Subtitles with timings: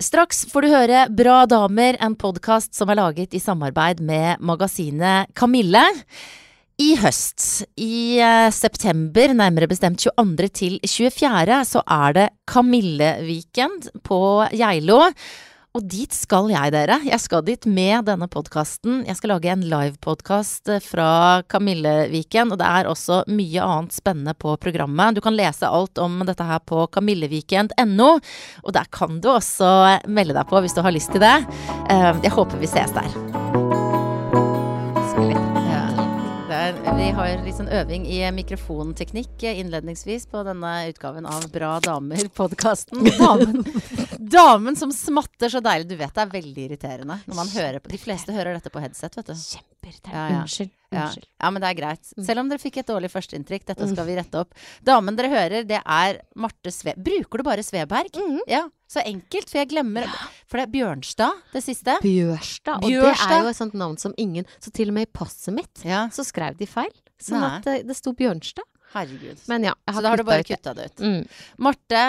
[0.00, 5.28] Straks får du høre Bra damer, en podkast som er laget i samarbeid med magasinet
[5.36, 5.82] Kamille.
[6.80, 10.48] I høst, i eh, september, nærmere bestemt 22.
[10.56, 14.22] til 24., så er det Kamille-weekend på
[14.56, 15.02] Geilo.
[15.70, 16.96] Og dit skal jeg, dere.
[17.06, 19.04] Jeg skal dit med denne podkasten.
[19.06, 21.10] Jeg skal lage en livepodkast fra
[21.46, 25.14] Kamilleviken, og det er også mye annet spennende på programmet.
[25.14, 28.10] Du kan lese alt om dette her på kamilleviken.no,
[28.64, 29.70] og der kan du også
[30.10, 31.36] melde deg på hvis du har lyst til det.
[31.86, 33.06] Eh, jeg håper vi ses der.
[36.50, 43.06] Der, vi har litt sånn øving i mikrofonteknikk innledningsvis på denne utgaven av Bra damer-podkasten.
[43.22, 43.62] Damen,
[44.18, 45.88] damen som smatter så deilig.
[45.88, 48.82] Du vet det er veldig irriterende når man hører på De fleste hører dette på
[48.84, 49.32] headset, vet du.
[49.32, 50.18] Kjempeirriterende.
[50.18, 50.42] Ja, ja.
[50.44, 50.74] Unnskyld.
[50.90, 51.06] Ja.
[51.06, 51.28] Unnskyld.
[51.40, 52.12] ja, men det er greit.
[52.18, 53.64] Selv om dere fikk et dårlig førsteinntrykk.
[53.72, 54.60] Dette skal vi rette opp.
[54.84, 56.92] Damen dere hører, det er Marte Sve...
[57.00, 58.12] Bruker du bare Sveberg?
[58.20, 58.44] Mhm.
[58.50, 60.08] Ja, så enkelt, for jeg glemmer
[60.50, 61.94] For det er Bjørnstad, det siste.
[62.02, 62.82] Bjørstad.
[62.82, 65.54] Og det er jo et sånt navn som ingen Så til og med i passet
[65.54, 66.89] mitt Ja, så skrev de feil.
[67.20, 67.56] Sånn Nei.
[67.58, 68.64] at det, det sto Bjørnstad.
[68.94, 69.38] herregud.
[69.48, 71.02] Men ja, jeg Så da har du bare kutta det ut.
[71.04, 71.26] Mm.
[71.58, 72.04] Marte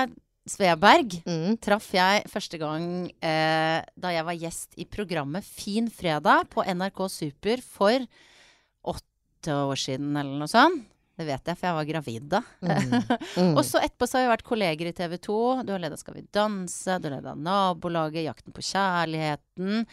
[0.49, 1.57] Sveberg Mm.
[1.61, 2.85] traff jeg første gang
[3.21, 8.07] eh, da jeg var gjest i programmet Fin fredag på NRK Super for
[8.83, 10.87] åtte år siden eller noe sånt.
[11.22, 12.39] Det vet jeg, for jeg var gravid da.
[12.66, 13.52] Mm.
[13.58, 15.36] Og så etterpå så har vi vært kolleger i TV 2.
[15.67, 19.83] Du har leda Skal vi danse, du har leda Nabolaget, Jakten på kjærligheten.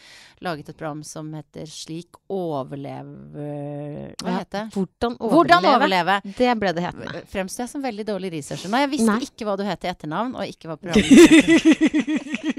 [0.41, 4.63] Laget et program som heter Slik overlever Hva Ja, heter det?
[4.73, 5.35] Hvordan overleve?
[5.35, 6.15] Hvordan overleve.
[6.39, 7.21] Det ble det hetende.
[7.29, 8.81] Fremstår jeg som veldig dårlig researcher nå?
[8.85, 9.19] Jeg visste Nei.
[9.29, 12.57] ikke hva du het i etternavn, og ikke hva programmet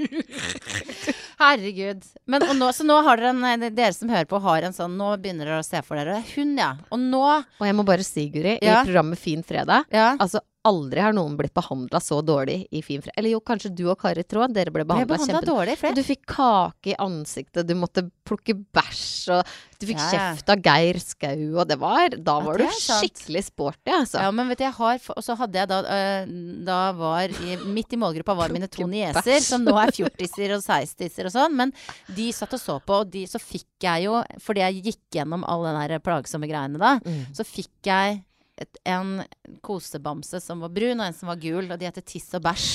[1.41, 2.03] Herregud.
[2.29, 4.93] Men, og nå, så nå har dere en, dere som hører på, har en sånn
[4.99, 6.75] Nå begynner dere å se for dere hun, ja.
[6.93, 8.81] Og nå Og jeg må bare si, Guri, Ja.
[8.81, 10.11] i programmet Fin fredag Ja.
[10.21, 13.13] Altså, aldri har noen blitt behandla så dårlig i Fin fred.
[13.17, 15.77] Eller jo, kanskje du og Kari Traa, dere ble behandla kjempedårlig.
[15.79, 15.87] kjempe...
[15.89, 15.95] dårlig.
[15.97, 19.49] Du fikk kake i ansiktet, du måtte plukke bæsj, og
[19.81, 23.43] du fikk Ja, kjeft av Geir Skau, og det var Da var ja, du skikkelig
[23.49, 24.21] sporty, altså.
[24.21, 26.31] Ja, men vet du, jeg har Og så hadde jeg da øh,
[26.69, 30.61] Da var i, Midt i målgruppa var mine to nieser, som nå er fjortiser og
[30.63, 31.57] sekstiser og sånn.
[31.57, 31.73] Men
[32.13, 35.43] de satt og så på, og de, så fikk jeg jo Fordi jeg gikk gjennom
[35.49, 37.23] alle den der plagsomme greiene da, Mm.
[37.33, 38.21] så fikk jeg
[38.61, 39.21] et, en
[39.65, 42.67] kosebamse som var brun, og en som var gul, og de heter Tiss og Bæsj.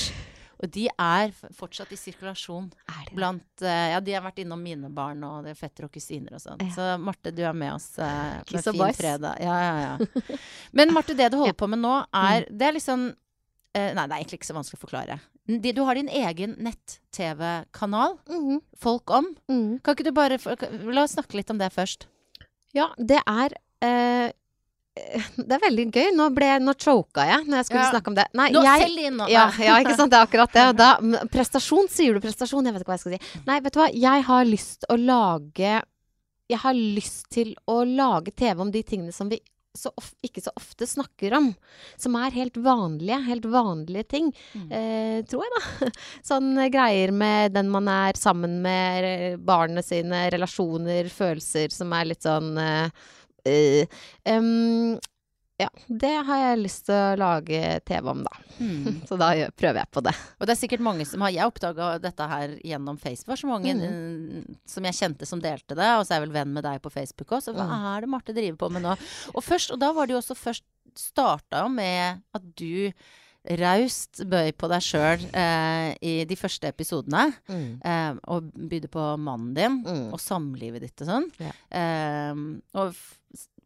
[0.57, 2.71] Og de er fortsatt i sirkulasjon
[3.13, 6.33] blant uh, Ja, de har vært innom mine barn og det er fetter og kusiner
[6.33, 6.63] og sånn.
[6.65, 6.71] Ja.
[6.73, 8.07] Så Marte, du er med oss uh,
[8.41, 8.97] med Kiss og bæsj.
[8.97, 9.37] fredag.
[9.45, 10.37] Ja, ja, ja.
[10.73, 14.09] Men Marte, det du holder på med nå, er Det er liksom uh, Nei, det
[14.09, 15.19] er egentlig ikke så vanskelig å forklare.
[15.47, 19.29] De, du har din egen nett-TV-kanal, Mhm, Folk om.
[19.47, 19.79] mhm.
[19.83, 20.37] Kan ikke du bare
[20.93, 22.07] La oss snakke litt om det først.
[22.73, 24.31] Ja, det er eh,
[25.47, 26.07] Det er veldig gøy.
[26.17, 27.89] Nå, ble, nå choka jeg når jeg skulle Ja.
[27.95, 28.27] snakke om det.
[28.37, 29.27] Nei, Nå, jeg, nå!
[29.31, 30.13] Ja, ja, ikke sant.
[30.13, 30.65] Det er akkurat det.
[30.79, 30.89] Da,
[31.35, 32.65] prestasjon, sier du prestasjon?
[32.67, 33.43] Jeg vet ikke hva jeg skal si.
[33.49, 33.91] Nei, vet du hva.
[34.07, 35.75] Jeg har lyst å lage
[36.47, 39.41] Jeg har lyst til å lage TV om de tingene som vi
[39.77, 41.51] så of, ikke så ofte snakker om.
[42.01, 44.31] Som er helt vanlige, helt vanlige ting.
[44.57, 44.71] Mm.
[44.73, 45.91] Eh, tror jeg, da.
[46.31, 49.05] Sånn eh, greier med den man er sammen med,
[49.37, 52.89] barnet barna sine, relasjoner, følelser som er litt sånn eh,
[54.27, 54.99] em,
[55.57, 58.35] ja, det har jeg lyst til å lage TV om, da.
[58.61, 58.99] Mm.
[59.09, 60.13] Så da prøver jeg på det.
[60.37, 63.39] Og det er sikkert mange som har Jeg oppdaga dette her gjennom Facebook.
[63.41, 63.81] Så mange Mm.
[63.87, 66.81] eh, som jeg kjente som delte det, og så er jeg vel venn med deg
[66.83, 67.41] på Facebook òg.
[67.41, 67.95] Så hva Mm.
[67.95, 68.97] er det Marte driver på med nå?
[69.33, 70.63] Og først, og da var det jo også først
[70.97, 72.91] starta jo med at du
[73.61, 77.29] raust bøy på deg sjøl eh, i de første episodene.
[77.47, 80.11] Eh, og bydde på mannen din Mm.
[80.13, 81.29] og samlivet ditt og sånn.
[81.39, 81.53] Ja.
[81.71, 82.35] Eh,
[82.75, 82.95] og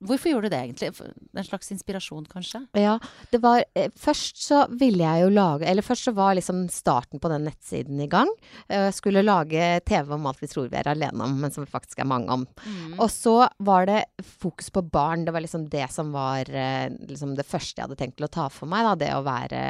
[0.05, 0.89] hvorfor gjorde du det egentlig?
[1.37, 2.63] En slags inspirasjon, kanskje?
[2.77, 2.97] Ja,
[3.31, 7.21] det var eh, Først så ville jeg jo lage Eller først så var liksom starten
[7.21, 8.29] på den nettsiden i gang.
[8.67, 11.65] Eh, Jeg skulle lage TV om alt vi tror vi er alene om, men som
[11.65, 12.45] vi faktisk er mange om.
[12.65, 12.97] Mm.
[12.99, 14.01] Og så var det
[14.41, 15.25] fokus på barn.
[15.25, 18.33] Det var liksom det som var eh, liksom det første jeg hadde tenkt til å
[18.33, 18.85] ta for meg.
[18.87, 18.95] Da.
[19.05, 19.61] Det å være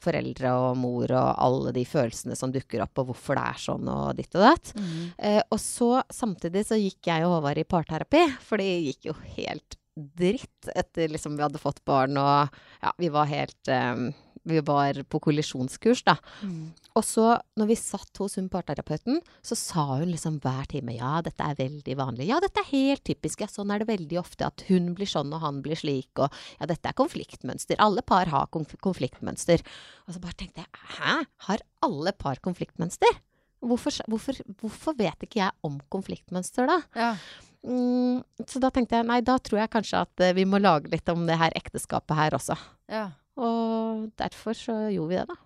[0.00, 3.90] foreldre og mor og alle de følelsene som dukker opp, og hvorfor det er sånn
[3.92, 4.72] og ditt og datt.
[4.76, 5.04] Mm.
[5.18, 9.18] Eh, og så samtidig så gikk jeg og Håvard i parterapi, for det gikk jo
[9.36, 9.78] helt
[10.16, 14.10] dritt etter liksom vi hadde fått barn og ja, vi var helt eh,
[14.48, 16.14] Vi var på kollisjonskurs, da.
[16.40, 16.70] Mm.
[16.96, 17.26] Og så,
[17.60, 21.58] når vi satt hos hun parterapeuten, så sa hun liksom hver time ja, dette er
[21.58, 22.28] veldig vanlig.
[22.30, 23.44] Ja, dette er helt typisk.
[23.44, 24.48] Ja, sånn er det veldig ofte.
[24.48, 26.10] At hun blir sånn og han blir slik.
[26.16, 27.78] Og ja, dette er konfliktmønster.
[27.84, 29.62] Alle par har konf konfliktmønster.
[30.08, 31.20] Og så bare tenkte jeg hæ,
[31.50, 33.20] har alle par konfliktmønster?
[33.60, 36.80] Hvorfor, hvorfor, hvorfor vet ikke jeg om konfliktmønster, da?
[36.96, 37.12] Ja.
[37.60, 40.88] Mm, så da tenkte jeg nei, da tror jeg kanskje at eh, vi må lage
[40.88, 42.56] litt om det her ekteskapet her også.
[42.88, 43.10] ja.
[43.36, 45.36] Og derfor så gjorde vi det, da.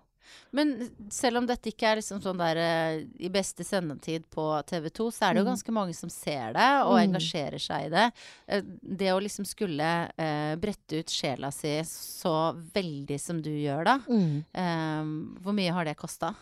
[0.55, 0.71] Men
[1.13, 5.11] selv om dette ikke er liksom sånn der eh, i beste sendetid på TV 2,
[5.13, 5.51] så er det jo Mm.
[5.53, 7.03] ganske mange som ser det og Mm.
[7.13, 8.13] engasjerer seg i det.
[8.47, 13.83] Eh, Det å liksom skulle eh, brette ut sjela si så veldig som du gjør,
[13.85, 13.97] da.
[14.09, 14.45] Mm.
[14.53, 16.33] eh, hvor mye har det kosta?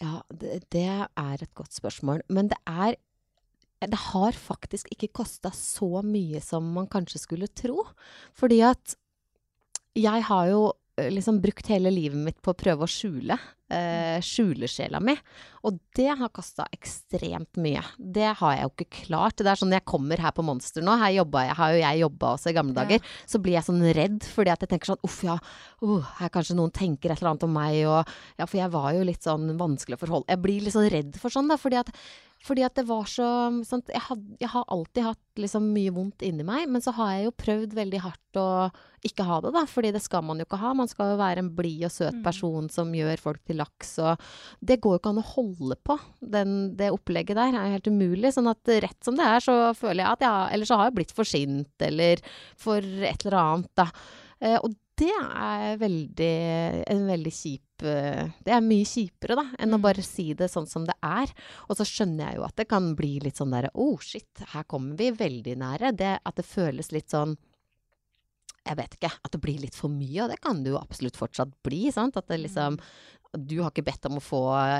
[0.00, 2.20] Ja, det, det er et godt spørsmål.
[2.30, 2.94] Men det er
[3.80, 7.84] Det har faktisk ikke kosta så mye som man kanskje skulle tro.
[8.38, 8.96] Fordi at
[9.98, 10.64] jeg har jo
[10.98, 13.38] eh, liksom brukt hele livet mitt på å prøve å skjule.
[13.68, 15.12] Eh, skjule sjela mi.
[15.68, 17.82] Og det har kosta ekstremt mye.
[17.98, 19.36] Det har jeg jo ikke klart.
[19.42, 21.26] Det er sånn jeg kommer her på Monster nå, her jeg,
[21.58, 22.80] har jo jeg jobba også i gamle Ja.
[22.84, 25.36] dager, så blir jeg sånn redd fordi at jeg tenker sånn uff, ja,
[25.84, 28.08] uh, her kanskje noen tenker et eller annet om meg, og
[28.38, 31.18] ja, for jeg var jo litt sånn vanskelig å forholde Jeg blir litt sånn redd
[31.20, 31.92] for sånn, da, fordi at,
[32.44, 33.26] fordi at det var så
[33.66, 37.10] sant, jeg, had, jeg har alltid hatt liksom mye vondt inni meg, men så har
[37.16, 38.46] jeg jo prøvd veldig hardt å
[39.06, 40.70] ikke ha det, da, fordi det skal man jo ikke ha.
[40.78, 42.22] Man skal jo være en blid og søt Mm.
[42.24, 44.22] person som gjør folk til laks, og
[44.62, 45.98] det går jo ikke an å holde på.
[46.22, 48.32] Den, det opplegget der er jo helt umulig.
[48.34, 50.98] Sånn at rett som det er, så føler jeg at jeg eller så har jeg
[50.98, 52.22] blitt for sint, eller
[52.58, 53.90] for et eller annet, da.
[54.40, 56.34] Eh, og det er veldig,
[56.90, 59.84] en veldig kjip eh, Det er mye kjipere, da, enn å Mm.
[59.84, 61.30] bare si det sånn som det er.
[61.68, 64.64] Og så skjønner jeg jo at det kan bli litt sånn derre Oh, shit, her
[64.64, 65.92] kommer vi veldig nære.
[65.96, 67.36] Det, at det føles litt sånn
[68.68, 71.16] jeg vet ikke, at det blir litt for mye, og det kan det jo absolutt
[71.16, 71.86] fortsatt bli.
[71.90, 72.18] sant?
[72.20, 72.76] At det liksom
[73.36, 74.38] Du har ikke bedt om å få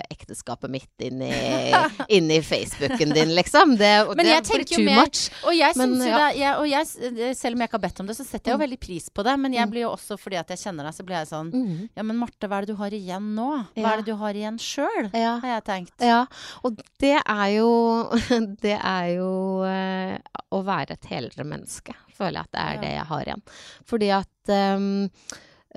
[0.08, 1.28] ekteskapet mitt inn i,
[2.16, 3.74] inn i Facebooken din, liksom.
[3.76, 5.26] Det, Men det jeg blir tenker jo too mer- much.
[5.44, 6.20] Og jeg Men, synes jo ja.
[6.22, 8.54] det, jeg, og jeg, selv om jeg ikke har bedt om det, så setter jeg
[8.54, 8.64] jo Mm.
[8.64, 9.34] veldig pris på det.
[9.44, 9.70] Men jeg Mm.
[9.74, 11.88] blir jo også, fordi at jeg kjenner deg, så blir jeg sånn Mhm.
[11.94, 13.50] Ja, men Marte, hva er det du har igjen nå?
[13.76, 15.10] Hva er det du har igjen sjøl?
[15.12, 15.38] Ja.
[15.44, 16.00] Har jeg tenkt.
[16.00, 16.24] Ja,
[16.64, 17.68] og det er jo
[18.64, 20.16] Det er jo øh,
[20.56, 23.42] å være et helere menneske, føler jeg at det er det jeg har igjen.
[23.84, 25.10] Fordi at ehm,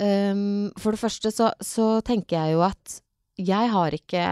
[0.02, 3.00] ehm, For det første så, så tenker jeg jo at
[3.40, 4.24] jeg har ikke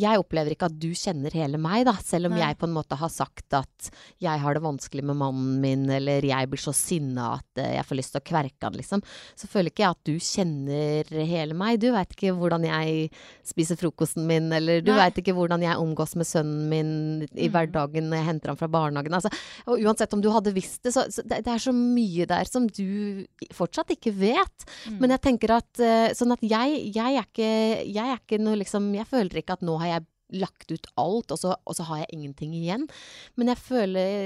[0.00, 1.94] Jeg opplever ikke at du kjenner hele meg, da.
[2.04, 2.42] Selv om Nei.
[2.44, 3.90] jeg på en måte har sagt at
[4.22, 7.86] jeg har det vanskelig med mannen min, eller jeg blir så sinna at eh, jeg
[7.88, 9.02] får lyst til å kverke han, liksom.
[9.38, 11.80] Så føler ikke jeg at du kjenner hele meg.
[11.82, 13.08] Du veit ikke hvordan jeg
[13.46, 16.92] spiser frokosten min, eller du veit ikke hvordan jeg omgås med sønnen min
[17.34, 17.52] i Mm.
[17.54, 19.14] hverdagen når jeg henter ham fra barnehagen.
[19.14, 19.30] Altså,
[19.68, 22.48] og uansett om du hadde visst det, så, så det, det er så mye der
[22.48, 23.24] som du
[23.54, 24.66] fortsatt ikke vet.
[24.88, 24.98] Mm.
[25.02, 27.50] Men jeg tenker at eh, sånn at jeg, jeg er ikke
[27.94, 30.06] Jeg er ikke noe liksom Jeg føler ikke at nå har jeg
[30.40, 32.86] lagt ut alt, og så, og så har jeg ingenting igjen.
[33.38, 34.24] Men jeg føler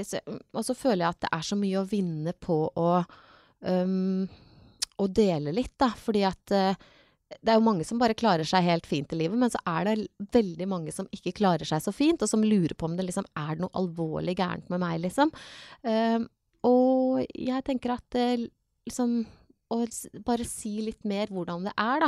[0.55, 2.87] Og så føler jeg at det er så mye å vinne på å
[3.59, 4.23] um,
[4.99, 5.91] å dele litt, da.
[5.95, 6.87] Fordi at uh,
[7.29, 9.87] det er jo mange som bare klarer seg helt fint i livet, men så er
[9.87, 13.05] det veldig mange som ikke klarer seg så fint, og som lurer på om det
[13.07, 15.33] liksom er noe alvorlig gærent med meg, liksom.
[15.85, 16.27] Um,
[16.67, 18.49] og jeg tenker at det
[18.89, 19.21] liksom
[19.69, 19.77] Å
[20.25, 22.07] bare si litt mer hvordan det er, da,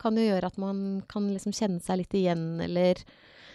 [0.00, 3.00] kan jo gjøre at man kan liksom kjenne seg litt igjen, eller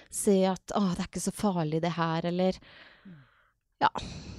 [0.09, 2.53] se at 'Å, det er ikke så farlig, det her', eller
[3.81, 3.89] Ja.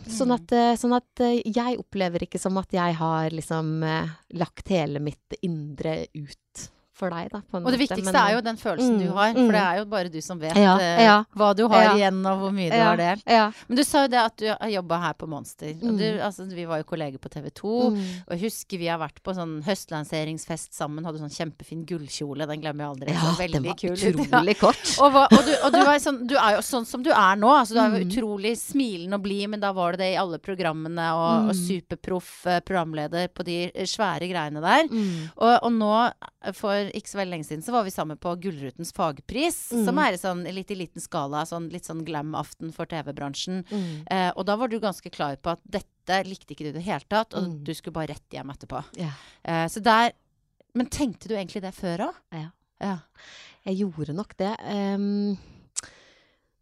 [0.04, 0.34] Sånn Mm.
[0.34, 4.68] at, eh, sånn at eh, jeg opplever ikke som at jeg har liksom eh, lagt
[4.68, 6.70] hele mitt indre ut
[7.00, 7.80] for deg, da, Og det måte.
[7.80, 9.46] viktigste men- er jo den følelsen du Mm, har, mm.
[9.46, 11.16] for det er jo bare du som vet Ja, eh, ja.
[11.34, 11.94] hva du har Ja.
[11.96, 13.22] igjen, og hvor mye du har delt.
[13.26, 13.50] Ja.
[13.68, 15.70] Men du sa jo det at du har jobba her på Monster.
[15.82, 16.20] Og du, Mm.
[16.20, 17.90] altså, vi var jo kolleger på TV 2.
[17.90, 18.04] Mm.
[18.28, 21.04] Og jeg husker vi har vært på sånn høstlanseringsfest sammen.
[21.04, 22.46] Hadde sånn kjempefin gullkjole.
[22.46, 23.14] Den glemmer jeg aldri.
[23.14, 24.84] Ja, veldig den var kul utrolig kort.
[25.00, 27.50] Og, hva, og, du, og du, sånn, du er jo sånn som du er nå.
[27.60, 28.10] Altså, du er jo Mm.
[28.10, 31.08] utrolig smilende og blid, men da var det det i alle programmene.
[31.14, 31.66] Og, og Mm.
[31.68, 34.88] superproff eh, programleder på de svære greiene der.
[34.88, 35.30] Mm.
[35.36, 36.12] Og, og nå,
[36.56, 39.58] for ikke så veldig lenge siden, så var vi sammen på Gullrutens fagpris.
[39.76, 39.84] Mm.
[39.88, 43.62] Som er sånn litt i liten skala, sånn, litt sånn glam-aften for TV-bransjen.
[43.68, 43.90] Mm.
[44.10, 46.86] Eh, og da var du ganske klar på at dette likte ikke du i det
[46.86, 47.64] hele tatt, og Mm.
[47.64, 48.84] du skulle bare rett hjem etterpå.
[48.96, 49.12] Ja.
[49.44, 50.12] Eh, så der
[50.72, 52.14] Men tenkte du egentlig det før òg?
[52.30, 52.50] Ja.
[52.80, 52.98] ja.
[53.66, 54.54] Jeg gjorde nok det.
[54.62, 55.36] Um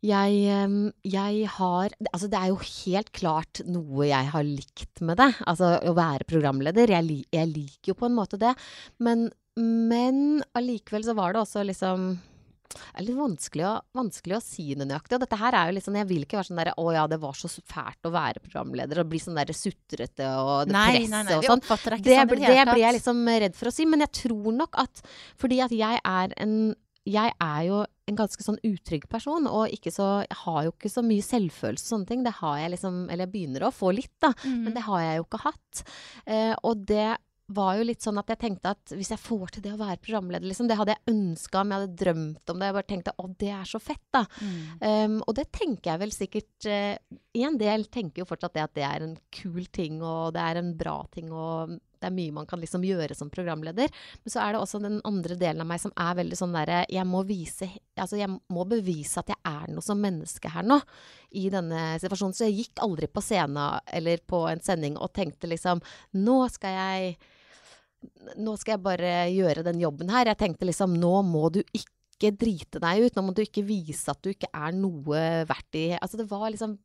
[0.05, 5.19] jeg, ehm, jeg har Altså, det er jo helt klart noe jeg har likt med
[5.19, 5.33] det.
[5.45, 6.93] Altså, å være programleder.
[6.95, 8.55] Jeg, jeg liker jo på en måte det.
[9.03, 9.29] Men,
[9.59, 12.11] men allikevel så var det også liksom
[12.69, 15.17] det er litt vanskelig å, vanskelig å si det nøyaktig.
[15.17, 17.05] Og dette her er jo litt sånn Jeg vil ikke være sånn derre Å ja,
[17.11, 19.03] det var så fælt å være programleder.
[19.03, 21.63] Og bli sånn derre sutrete og det Nei, presset nei, nei, og sånn.
[21.65, 24.81] Det, sånn det det blir jeg liksom redd for å si, men jeg tror nok
[24.85, 25.03] at
[25.41, 26.59] fordi at jeg er en
[27.09, 30.91] Jeg er jo en ganske sånn utrygg person, og ikke så, jeg har jo ikke
[30.93, 32.25] så mye selvfølelse og sånne ting.
[32.25, 34.35] Det har jeg liksom Eller jeg begynner å få litt, da.
[34.45, 34.61] Mm.
[34.67, 35.83] Men det har jeg jo ikke hatt.
[36.27, 37.09] Eh, og det
[37.49, 40.03] var jo litt sånn at jeg tenkte at hvis jeg får til det å være
[40.05, 42.69] programleder, liksom, det hadde jeg ønska om, jeg hadde drømt om det.
[42.69, 44.25] Jeg bare tenkte å, det er så fett, da.
[44.45, 44.61] Mm.
[44.85, 48.75] Um, og det tenker jeg vel sikkert uh, En del tenker jo fortsatt det at
[48.77, 52.35] det er en kul ting, og det er en bra ting, og det er mye
[52.35, 53.91] man kan liksom gjøre som programleder.
[54.23, 56.85] Men så er det også den andre delen av meg som er veldig sånn derre
[56.93, 57.67] Jeg må vise
[57.99, 60.79] Altså, jeg må bevise at jeg er noe som menneske her nå.
[61.35, 62.37] I denne situasjonen.
[62.37, 65.83] Så jeg gikk aldri på scenen eller på en sending og tenkte liksom
[66.19, 67.19] Nå skal jeg
[68.39, 70.31] Nå skal jeg bare gjøre den jobben her.
[70.31, 73.17] Jeg tenkte liksom Nå må du ikke drite deg ut.
[73.17, 76.49] Nå må du ikke vise at du ikke er noe verdt i Altså, det var
[76.53, 76.77] liksom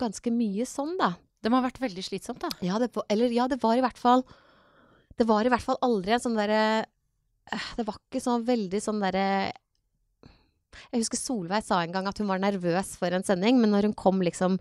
[0.00, 1.12] ganske mye sånn, da.
[1.42, 2.50] Det må ha vært veldig slitsomt, da.
[2.64, 4.24] Ja, det, eller ja, det var i hvert fall
[5.18, 6.62] Det var i hvert fall aldri en sånn derre
[7.52, 9.26] eh, Det var ikke sånn veldig sånn derre
[10.88, 13.90] Jeg husker Solveig sa en gang at hun var nervøs for en sending, men når
[13.90, 14.58] hun kom liksom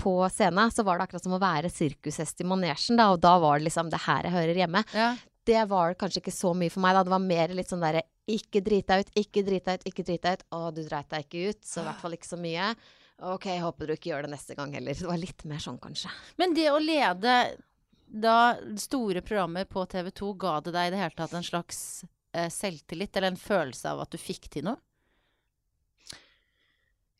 [0.00, 3.36] på scenen, så var det akkurat som å være sirkushest i manesjen, da, og da
[3.38, 4.82] var det liksom det her jeg hører hjemme.
[4.90, 5.12] Ja.
[5.44, 7.04] Det var kanskje ikke så mye for meg, da.
[7.04, 10.06] Det var mer litt sånn derre ikke drit deg ut, ikke drit deg ut, ikke
[10.08, 10.44] drit deg ut.
[10.56, 12.70] Å, du dreit deg ikke ut, så i hvert fall ikke så mye.
[13.34, 14.96] Ok, jeg håper du ikke gjør det neste gang heller.
[14.98, 16.10] Det var litt mer sånn, kanskje.
[16.40, 17.36] Men det å lede
[18.04, 18.38] da
[18.80, 21.78] store programmer på TV 2, ga det deg i det hele tatt en slags
[22.34, 24.80] eh, selvtillit, eller en følelse av at du fikk til noe?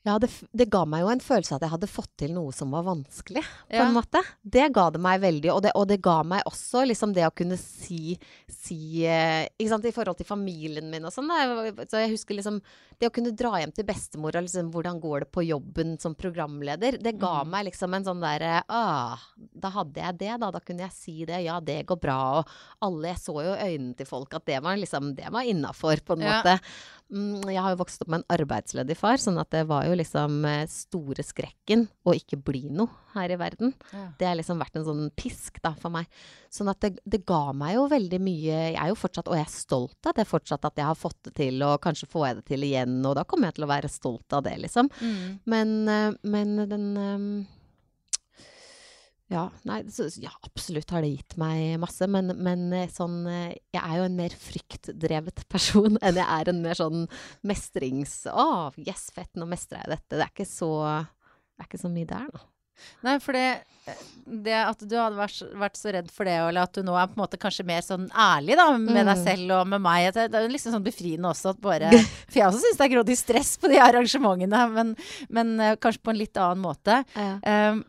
[0.04, 2.52] Ja, det, det ga meg jo en følelse av at jeg hadde fått til noe
[2.52, 3.86] som var vanskelig, på Ja.
[3.86, 4.20] en måte.
[4.44, 7.32] Det ga det meg veldig, og det, og det ga meg også liksom det å
[7.34, 8.18] kunne si,
[8.52, 11.32] si eh, sant, i forhold til familien min og sånn.
[11.88, 12.60] Så jeg husker liksom
[13.00, 16.14] Det å kunne dra hjem til bestemor og liksom Hvordan går det på jobben som
[16.14, 16.98] programleder?
[17.02, 17.50] Det ga Mm.
[17.50, 20.50] meg liksom en sånn derre Ah, da hadde jeg det, da.
[20.52, 21.40] Da kunne jeg si det.
[21.42, 22.38] Ja, det går bra.
[22.38, 22.46] Og
[22.80, 26.12] alle Jeg så jo øynene til folk at det var liksom Det var innafor, på
[26.14, 26.60] en måte.
[27.12, 30.38] Jeg har jo vokst opp med en arbeidsledig far, sånn at det var jo liksom
[30.48, 33.74] eh, store skrekken å ikke bli noe her i verden.
[33.92, 34.06] Ja.
[34.18, 36.08] Det har liksom vært en sånn pisk da for meg.
[36.52, 39.46] Sånn at det, det ga meg jo veldig mye Jeg er jo fortsatt, og jeg
[39.46, 42.38] er stolt av det fortsatt, at jeg har fått det til, og kanskje får jeg
[42.38, 44.90] det til igjen, og da kommer jeg til å være stolt av det, liksom.
[44.98, 45.36] Mm.
[45.54, 47.28] Men, eh, men den eh,
[49.32, 53.54] ja, nei, så, ja, absolutt har det gitt meg masse, men, men eh, sånn eh,
[53.72, 57.06] Jeg er jo en mer fryktdrevet person enn jeg er en mer sånn
[57.46, 58.18] mestrings...
[58.28, 60.18] Å, yes, fett, nå mestrer jeg dette.
[60.18, 60.72] Det er ikke så,
[61.56, 62.44] det er ikke så mye der, da.
[63.06, 63.62] Nei, for det,
[64.44, 67.06] det at du hadde vært, vært så redd for det, eller at du nå er
[67.06, 69.22] på en måte kanskje mer sånn ærlig da, med deg Mm.
[69.22, 71.92] selv og med meg, at det, er jo liksom sånn befriende også at bare
[72.32, 74.90] For jeg også syns det er grådig stress på de arrangementene, men,
[75.30, 76.98] men eh, kanskje på en litt annen måte.
[77.14, 77.70] Ja.
[77.70, 77.84] Um,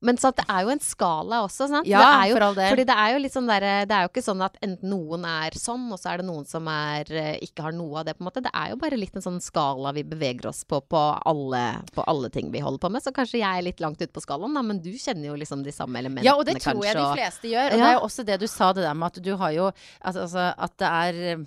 [0.00, 1.88] Men sant, det er jo en skala også, sant?
[1.88, 2.70] ja, det jo, for all del.
[2.72, 5.26] Fordi det er jo litt sånn der, Det er jo ikke sånn at enten noen
[5.28, 8.16] er sånn, og så er det noen som er, eh, ikke har noe av det,
[8.16, 8.42] på en måte.
[8.44, 12.04] Det er jo bare litt en sånn skala vi beveger oss på på alle, på
[12.08, 13.04] alle ting vi holder på med.
[13.04, 15.64] Så kanskje jeg er litt langt ute på skalaen, da, men du kjenner jo liksom
[15.66, 17.74] de samme elementene, Ja, og det tror jeg de fleste gjør.
[17.74, 19.70] Og det er jo også det du sa, det der med at du har jo
[20.00, 21.44] Altså, altså at det er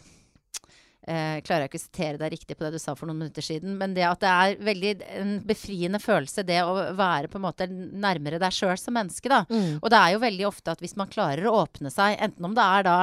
[1.08, 3.42] eh, klarer jeg ikke å sitere deg riktig på det du sa for noen minutter
[3.46, 7.46] siden, men det at det er veldig en befriende følelse, det å være på en
[7.48, 9.44] måte nærmere deg sjøl som menneske, da.
[9.50, 9.80] Mm.
[9.82, 12.56] Og det er jo veldig ofte at hvis man klarer å åpne seg, enten om
[12.56, 12.98] det er da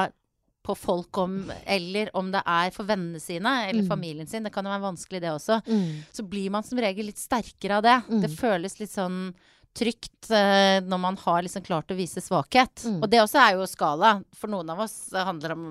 [0.61, 3.87] på folk om, eller om det er for vennene sine eller Mm.
[3.89, 6.03] familien sin, det kan jo være vanskelig det også, Mm.
[6.13, 7.95] så blir man som regel litt sterkere av det.
[8.09, 8.21] Mm.
[8.21, 9.33] Det føles litt sånn
[9.77, 12.83] trygt eh, når man har liksom klart å vise svakhet.
[12.83, 12.97] Mm.
[13.01, 14.09] Og det også er jo skala.
[14.35, 15.63] For noen av oss det handler om,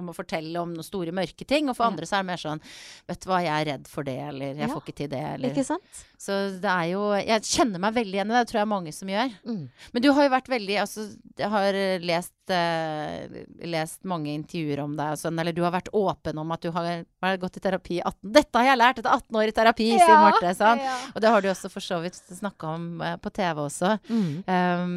[0.00, 1.90] om å fortelle om noen store mørke ting, og for Ja.
[1.92, 2.60] andre så er det mer sånn
[3.06, 4.72] Vet du hva, jeg er redd for det, eller jeg Ja.
[4.74, 6.02] får ikke til det, eller Ikke sant?
[6.18, 8.74] Så det er jo Jeg kjenner meg veldig igjen i det, det tror jeg er
[8.74, 9.34] mange som gjør.
[9.46, 9.68] Mm.
[9.92, 11.06] Men du har jo vært veldig Altså,
[11.38, 15.90] jeg har eh, lest, eh, lest mange intervjuer om deg sånn, eller du har vært
[15.96, 19.00] åpen om at du har, har gått i terapi i 18 Dette har jeg lært
[19.00, 20.52] etter 18 år i terapi, sier Marte.
[20.58, 20.82] Sånn.
[20.84, 20.96] Ja.
[21.14, 23.96] Og det har du også for så vidt snakka om eh, på TV også.
[24.08, 24.30] Mm.
[24.46, 24.96] Um,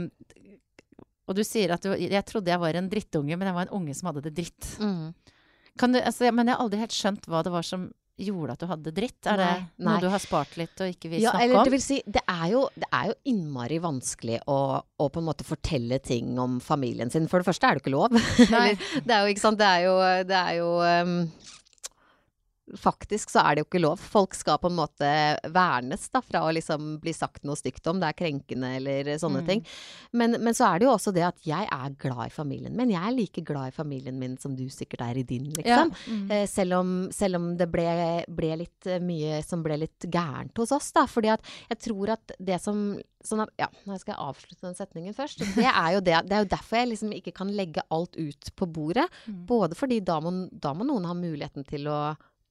[1.29, 3.77] og du sier at du Jeg trodde jeg var en drittunge, men jeg var en
[3.82, 4.72] unge som hadde det dritt.
[4.82, 5.13] Mm.
[5.79, 7.89] Kan du, altså, men jeg har aldri helt skjønt hva det var som
[8.28, 9.20] gjorde at du hadde dritt.
[9.32, 9.86] Er det Nei, nei.
[9.94, 11.68] noe du har spart litt og ikke vil Ja, snakke eller om?
[11.70, 14.58] det vil si, det er jo, det er jo innmari vanskelig å,
[15.00, 17.28] å på en måte fortelle ting om familien sin.
[17.32, 18.16] For det første er det ikke lov.
[18.56, 18.74] Nei.
[19.04, 19.96] Det er jo, ikke sant, det er jo,
[20.30, 21.16] det er jo um,
[22.78, 23.98] Faktisk så er det jo ikke lov.
[24.00, 25.10] Folk skal på en måte
[25.56, 28.00] vernes da, fra å liksom bli sagt noe stygt om.
[28.02, 29.48] Det er krenkende eller sånne Mm.
[29.48, 29.66] ting.
[30.14, 32.92] Men, men så er det jo også det at jeg er glad i familien min.
[32.92, 35.86] Jeg er like glad i familien min som du sikkert er i din, Ja.
[35.86, 35.94] liksom.
[36.08, 36.32] Mm.
[36.32, 40.58] Eh, selv, om, selv om det ble, ble litt eh, mye som ble litt gærent
[40.58, 41.06] hos oss, da.
[41.10, 44.76] Fordi at jeg tror at det som Sånn at, ja, nå skal jeg avslutte den
[44.78, 45.42] setningen først.
[45.58, 48.48] Det er jo, det, det er jo derfor jeg liksom ikke kan legge alt ut
[48.56, 49.10] på bordet.
[49.28, 49.42] Mm.
[49.46, 51.98] Både fordi da må, da må noen ha muligheten til å,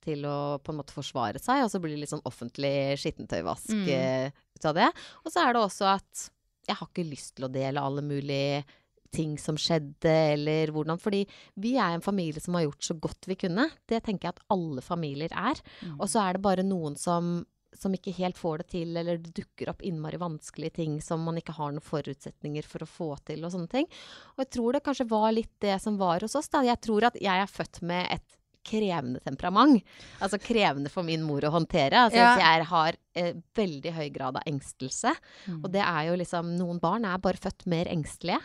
[0.08, 2.74] til å på en måte forsvare seg, og så blir det litt sånn offentlig
[3.04, 3.86] skittentøyvask Mm.
[3.94, 4.88] eh, ut av det.
[5.24, 6.28] Og så er det også at
[6.68, 8.64] jeg har ikke lyst til å dele alle mulige
[9.10, 10.98] ting som skjedde, eller hvordan.
[11.00, 11.22] Fordi
[11.56, 13.70] vi er en familie som har gjort så godt vi kunne.
[13.88, 15.56] Det tenker jeg at alle familier er.
[15.80, 15.94] Mm.
[15.98, 17.38] Og så er det bare noen som
[17.78, 21.36] som ikke helt får det til, eller det dukker opp innmari vanskelige ting som man
[21.36, 23.86] ikke har noen forutsetninger for å få til, og sånne ting.
[24.34, 26.48] Og jeg tror det kanskje var litt det som var hos oss.
[26.48, 26.62] da.
[26.64, 28.37] Jeg tror at jeg er født med et
[28.68, 29.80] krevende temperament.
[30.20, 32.04] Altså krevende for min mor å håndtere.
[32.08, 32.34] Altså Ja.
[32.38, 35.14] jeg har eh, veldig høy grad av engstelse.
[35.48, 35.62] Mm.
[35.64, 38.40] Og det er jo liksom Noen barn er bare født mer engstelige.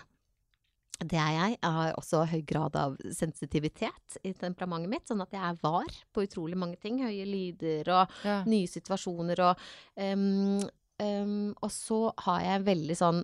[1.04, 1.58] Det er jeg.
[1.60, 6.24] Jeg har også høy grad av sensitivitet i temperamentet mitt, sånn at jeg var på
[6.24, 7.02] utrolig mange ting.
[7.04, 8.44] Høye lyder og Ja.
[8.48, 9.58] nye situasjoner og
[9.98, 10.62] um,
[11.02, 13.24] um, Og så har jeg veldig sånn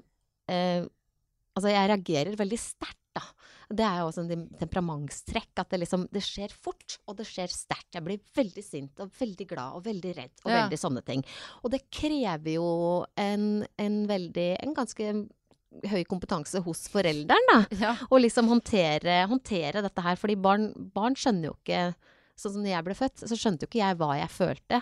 [0.52, 0.82] uh,
[1.60, 2.99] Altså, jeg reagerer veldig sterkt.
[3.70, 5.52] Det er jo også en temperamentstrekk.
[5.62, 7.92] At det liksom Det skjer fort, og det skjer sterkt.
[7.94, 10.64] Jeg blir veldig sint og veldig glad og veldig redd og Ja.
[10.64, 11.24] veldig sånne ting.
[11.64, 15.28] Og det krever jo en, en veldig En ganske
[15.86, 17.96] høy kompetanse hos forelderen, da Ja.
[18.10, 20.16] å liksom håndtere, håndtere dette her.
[20.16, 21.96] Fordi barn, barn skjønner jo ikke
[22.40, 24.78] Sånn som når jeg ble født, så skjønte jo ikke jeg hva jeg følte.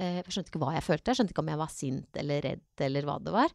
[0.00, 1.04] Eh, Jeg skjønte ikke hva jeg følte.
[1.12, 3.50] Jeg skjønte ikke om jeg var sint eller redd eller hva det var.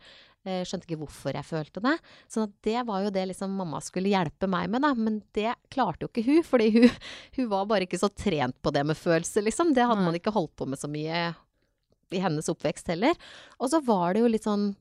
[0.48, 1.98] Eh, skjønte ikke hvorfor jeg følte det.
[2.32, 4.94] Sånn det var jo det liksom mamma skulle hjelpe meg med, da.
[4.96, 6.88] Men det klarte jo ikke hun, fordi hun,
[7.38, 9.74] hun var bare ikke så trent på det med følelser, liksom.
[9.76, 11.32] Det hadde man ikke holdt på med så mye
[12.16, 13.18] i hennes oppvekst heller.
[13.60, 14.72] Og så var det jo litt sånn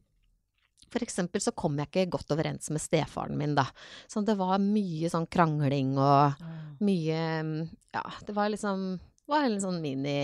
[0.87, 3.65] for eksempel så kom jeg ikke godt overens med stefaren min, da.
[4.07, 6.39] Så det var mye sånn krangling og
[6.79, 7.59] mye mm,
[7.97, 10.15] Ja, det var liksom Det var en sånn mini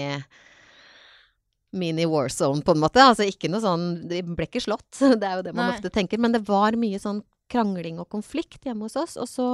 [1.72, 3.02] Mini war zone, på en måte.
[3.02, 5.76] Altså ikke noe sånn De ble ikke slått, det er jo det man Nei.
[5.78, 6.20] ofte tenker.
[6.22, 9.16] Men det var mye sånn krangling og konflikt hjemme hos oss.
[9.20, 9.48] Og så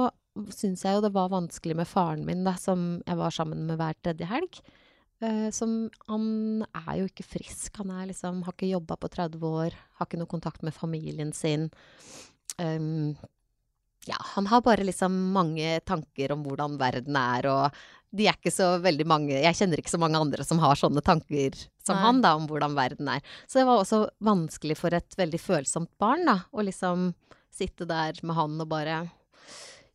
[0.55, 3.79] syns jeg jo det var vanskelig med faren min, da, som jeg var sammen med
[3.79, 4.61] hver tredje helg.
[5.19, 7.73] Uh, som Han er jo ikke frisk.
[7.81, 11.33] Han er liksom, har ikke jobba på 30 år, har ikke noe kontakt med familien
[11.35, 11.67] sin.
[12.59, 13.17] Um,
[14.07, 17.79] ja, han har bare liksom mange tanker om hvordan verden er, og
[18.15, 21.03] de er ikke så veldig mange Jeg kjenner ikke så mange andre som har sånne
[21.05, 21.53] tanker
[21.85, 22.03] som Nei.
[22.07, 23.21] han, da, om hvordan verden er.
[23.45, 27.11] Så det var også vanskelig for et veldig følsomt barn, da, å liksom
[27.53, 29.03] sitte der med han og bare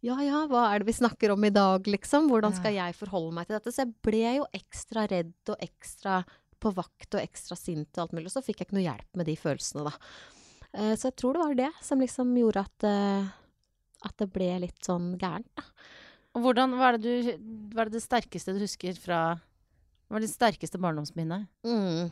[0.05, 2.27] ja ja, hva er det vi snakker om i dag, liksom?
[2.29, 3.73] Hvordan skal jeg forholde meg til dette?
[3.73, 6.19] Så jeg ble jo ekstra redd og ekstra
[6.61, 8.29] på vakt og ekstra sint og alt mulig.
[8.29, 9.95] Og så fikk jeg ikke noe hjelp med de følelsene, da.
[10.75, 13.33] Eh, Så jeg tror det var det som liksom gjorde at, eh,
[14.07, 15.67] at det ble litt sånn gærent, da.
[16.35, 19.19] Hvordan, hva er det du Hva er det, sterkeste du husker fra
[20.09, 21.47] Hva er det sterkeste barndomsminnet?
[21.63, 22.11] Mm.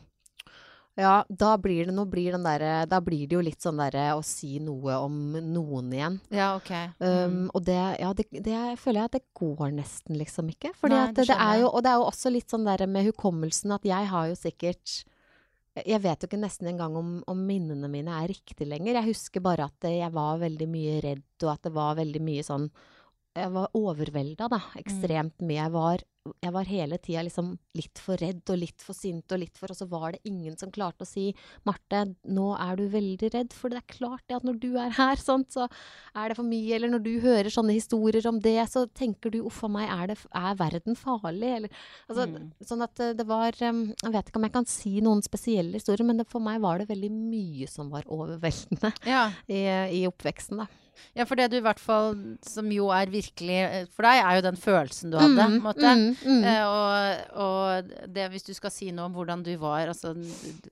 [0.95, 4.21] Ja, da blir det, blir den derre Da blir det jo litt sånn derre å
[4.25, 6.19] si noe om noen igjen.
[6.33, 6.71] Ja, ok.
[7.01, 10.71] Um, og det, ja, det, det føler jeg at det går nesten liksom ikke.
[10.77, 12.85] Fordi Nei, at det det, er jo, og det er jo også litt sånn der
[12.87, 15.01] med hukommelsen at jeg har jo sikkert
[15.73, 18.99] Jeg vet jo ikke nesten engang om, om minnene mine er riktige lenger.
[18.99, 22.43] Jeg husker bare at jeg var veldig mye redd, og at det var veldig mye
[22.45, 22.67] sånn
[23.33, 24.59] Jeg var overvelda, da.
[24.77, 25.55] Ekstremt mye.
[25.57, 26.01] Jeg var,
[26.45, 29.73] jeg var hele tida liksom litt for redd og litt for sint og litt for
[29.73, 31.31] Og så var det ingen som klarte å si
[31.65, 34.93] Marte, nå er du veldig redd, for det er klart det at når du er
[34.99, 35.65] her, sånt, så
[36.13, 36.75] er det for mye.
[36.77, 40.13] Eller når du hører sånne historier om det, så tenker du uff a meg, er,
[40.13, 41.55] det, er verden farlig?
[41.57, 41.73] Eller
[42.07, 42.51] altså, Mm.
[42.63, 45.75] Sånn at eh, det var um, Jeg vet ikke om jeg kan si noen spesielle
[45.81, 49.25] historier, men det, for meg var det veldig mye som var overveldende Ja.
[49.49, 49.65] i,
[49.99, 50.69] i oppveksten, da.
[51.17, 52.13] Ja, for det du i hvert fall
[52.45, 55.81] Som jo er virkelig eh, For deg er jo den følelsen du hadde, måte.
[55.95, 56.43] mm, mm.
[56.49, 60.13] Eh, og, og det, hvis du skal si noe om hvordan du var altså,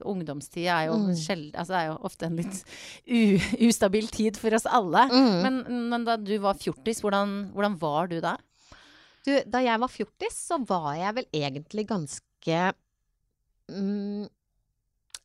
[0.05, 1.15] Ungdomstid er jo, Mm.
[1.17, 2.61] sjeld, altså, er jo ofte en litt
[3.07, 3.19] u,
[3.67, 5.07] ustabil tid for oss alle.
[5.09, 5.33] Mm.
[5.45, 5.59] Men,
[5.93, 8.35] men da du var fjortis, hvordan, hvordan var du da?
[9.25, 12.61] Du, da jeg var fjortis, så var jeg vel egentlig ganske
[13.69, 14.23] mm,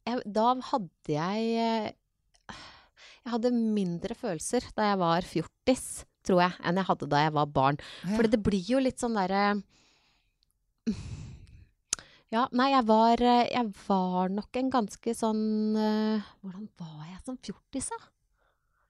[0.06, 1.92] jeg, Da hadde jeg eh,
[3.26, 5.86] Jeg hadde mindre følelser da jeg var fjortis,
[6.26, 7.78] tror jeg, enn jeg hadde da jeg var barn.
[8.14, 9.56] For det blir jo litt sånn derre
[12.30, 15.42] Ja, nei, jeg var, eh, jeg var nok en ganske sånn
[15.78, 17.98] eh, Hvordan var jeg som fjortis, da?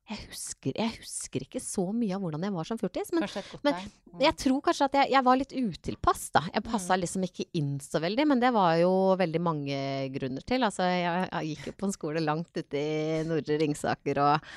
[0.07, 3.09] Jeg husker, jeg husker ikke så mye av hvordan jeg var som fjortis.
[3.11, 3.25] Men
[3.67, 3.79] men.
[4.07, 4.21] Mm.
[4.23, 6.43] jeg tror kanskje at jeg, jeg var litt utilpass, da.
[6.55, 9.79] Jeg passa liksom ikke inn så veldig, men det var jo veldig mange
[10.15, 10.63] grunner til.
[10.63, 14.53] Altså, jeg, jeg gikk jo på en skole langt ute i Nordre Ringsaker og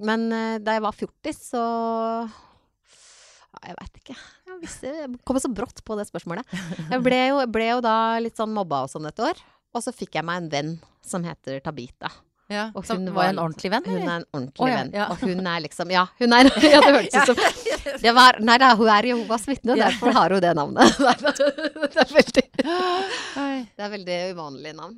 [0.00, 1.62] Men eh, da jeg var fjortis, så
[3.60, 4.16] Jeg veit ikke.
[4.48, 6.50] Jeg, visste, jeg kom så brått på det spørsmålet.
[6.90, 9.38] Jeg ble jo, ble jo da litt sånn mobba og sånn et år.
[9.70, 10.74] Og så fikk jeg meg en venn
[11.06, 12.10] som heter Tabita.
[12.50, 14.88] Ja, og hun var en ordentlig venn, Hun er en ordentlig oh, ja, venn.
[14.96, 15.04] ja.
[15.12, 18.56] Og hun er liksom Ja, hun er Ja, det hørtes ut som det var, Nei
[18.58, 20.98] da, hun er Jehovas vitne, derfor har hun det navnet.
[21.90, 22.44] Det, er veldig,
[23.76, 24.96] det er veldig uvanlig navn.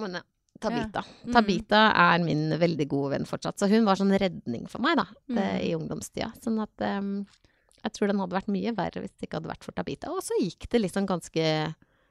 [0.00, 0.22] Men ja,
[0.62, 1.02] Tabita.
[1.26, 1.32] Mm.
[1.34, 3.58] Tabita er min veldig gode venn fortsatt.
[3.58, 5.62] Så hun var sånn redning for meg da, det, Mm.
[5.66, 6.28] i ungdomstida.
[6.44, 7.24] Sånn at um,
[7.82, 10.12] jeg tror den hadde vært mye verre hvis det ikke hadde vært for Tabita.
[10.14, 11.48] Og så gikk det liksom ganske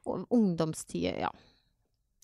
[0.02, 1.28] Ungdomstida, ja.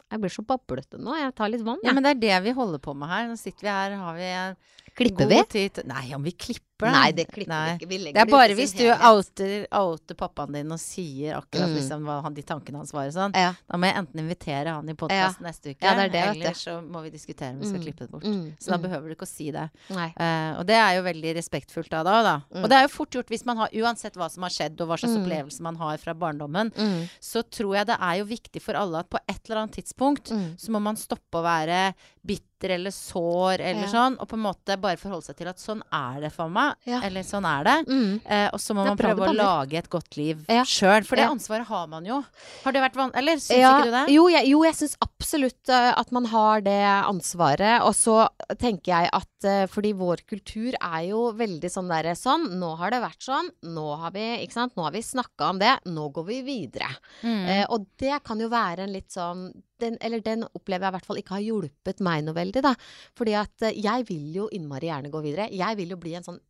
[0.08, 1.12] Jeg blir så bablete nå.
[1.20, 3.26] Jeg tar litt vann, Ja, men det er det vi holder på med her.
[3.28, 4.56] Nå sitter vi her, har vi en
[4.98, 5.44] Klipper god vi?
[5.54, 7.70] tid Nei, om vi klipper Nei, det klipper Nei.
[7.74, 7.88] vi ikke.
[7.90, 11.74] Vi Det er bare hvis du outer, outer pappaen din og sier akkurat Mm.
[11.74, 13.34] liksom hva han, de tankene hans var og sånn.
[13.34, 13.54] Ja.
[13.68, 16.76] Da må jeg enten invitere han i podkast neste uke, Ja, det det, eller så
[16.86, 17.84] må vi diskutere om vi skal Mm.
[17.84, 18.22] klippe det bort.
[18.22, 18.82] Mm, Så da mm.
[18.86, 19.70] behøver du ikke å si det.
[19.90, 22.36] Eh, og det er jo veldig respektfullt av deg, da.
[22.54, 22.62] Mm.
[22.62, 24.86] Og det er jo fort gjort hvis man har Uansett hva som har skjedd, og
[24.88, 25.26] hva slags Mm.
[25.26, 27.08] opplevelse man har fra barndommen, Mm.
[27.20, 30.30] så tror jeg det er jo viktig for alle at på et eller annet tidspunkt
[30.56, 31.94] så må man stoppe å være
[32.28, 33.90] bitter eller sår eller Ja.
[33.92, 36.74] sånn, og på en måte bare forholde seg til at sånn er det for meg.
[36.90, 36.98] Ja.
[37.06, 37.76] Eller sånn er det.
[37.88, 38.20] Mm.
[38.26, 40.64] Eh, og så må man prøve å lage et godt liv Ja.
[40.66, 41.06] sjøl.
[41.06, 41.30] For det Ja.
[41.30, 42.24] ansvaret har man jo.
[42.64, 43.12] Har det vært van...
[43.14, 44.04] Eller syns ikke du det?
[44.14, 47.80] Jo, jeg, jo, jeg syns absolutt uh, at man har det ansvaret.
[47.86, 52.58] Og så tenker jeg at uh, fordi vår kultur er jo veldig sånn derre sånn,
[52.58, 55.58] nå har det vært sånn, nå har vi, ikke sant, nå har vi snakka om
[55.62, 56.90] det, nå går vi videre.
[57.22, 57.46] Mm.
[57.46, 59.46] Uh, og det kan jo være en litt sånn
[59.80, 62.74] den, Eller den opplever jeg i hvert fall ikke har hjulpet meg noe veldig, da.
[63.18, 65.48] Fordi at eh, jeg vil jo innmari gjerne gå videre.
[65.54, 66.40] Jeg vil jo bli en sånn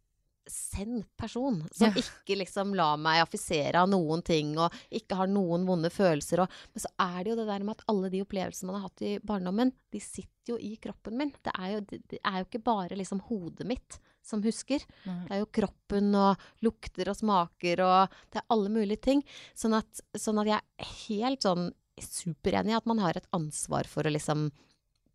[0.49, 2.01] send person som Ja.
[2.01, 6.41] ikke liksom lar meg affisere av noen ting og ikke har noen vonde følelser.
[6.41, 8.89] Og, men så er det jo det der med at alle de opplevelsene man har
[8.89, 11.35] hatt i barndommen, de sitter jo i kroppen min.
[11.45, 14.81] Det er jo, det, det er jo ikke bare liksom hodet mitt som husker.
[15.05, 15.19] Nei.
[15.29, 19.23] Det er jo kroppen og lukter og smaker og det er alle mulige ting.
[19.53, 21.69] Sånn at, sånn at jeg er helt sånn
[22.05, 24.49] superenig i at man har et ansvar for å liksom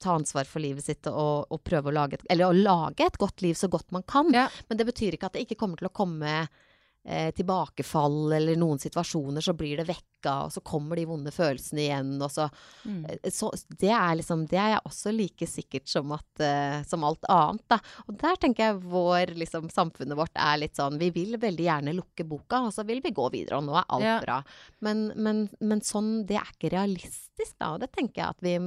[0.04, 3.20] ta ansvar for livet sitt og, og prøve å lage et, eller å lage et
[3.22, 4.32] godt liv så godt man kan.
[4.36, 4.50] Ja.
[4.68, 6.34] Men det betyr ikke at det ikke kommer til å komme
[7.06, 11.82] eh, tilbakefall eller noen situasjoner, så blir det vekka, og så kommer de vonde følelsene
[11.88, 12.50] igjen, og så
[12.86, 13.06] Mm.
[13.10, 17.04] Eh, så det er liksom Det er jeg også like sikkert som, at, eh, som
[17.04, 17.78] alt annet, da.
[18.08, 21.94] Og der tenker jeg vår liksom Samfunnet vårt er litt sånn Vi vil veldig gjerne
[21.96, 24.20] lukke boka, og så vil vi gå videre, og nå er alt Ja.
[24.22, 24.44] bra.
[24.82, 27.74] Men, men, men sånn Det er ikke realistisk, da.
[27.76, 28.58] Og det tenker jeg at vi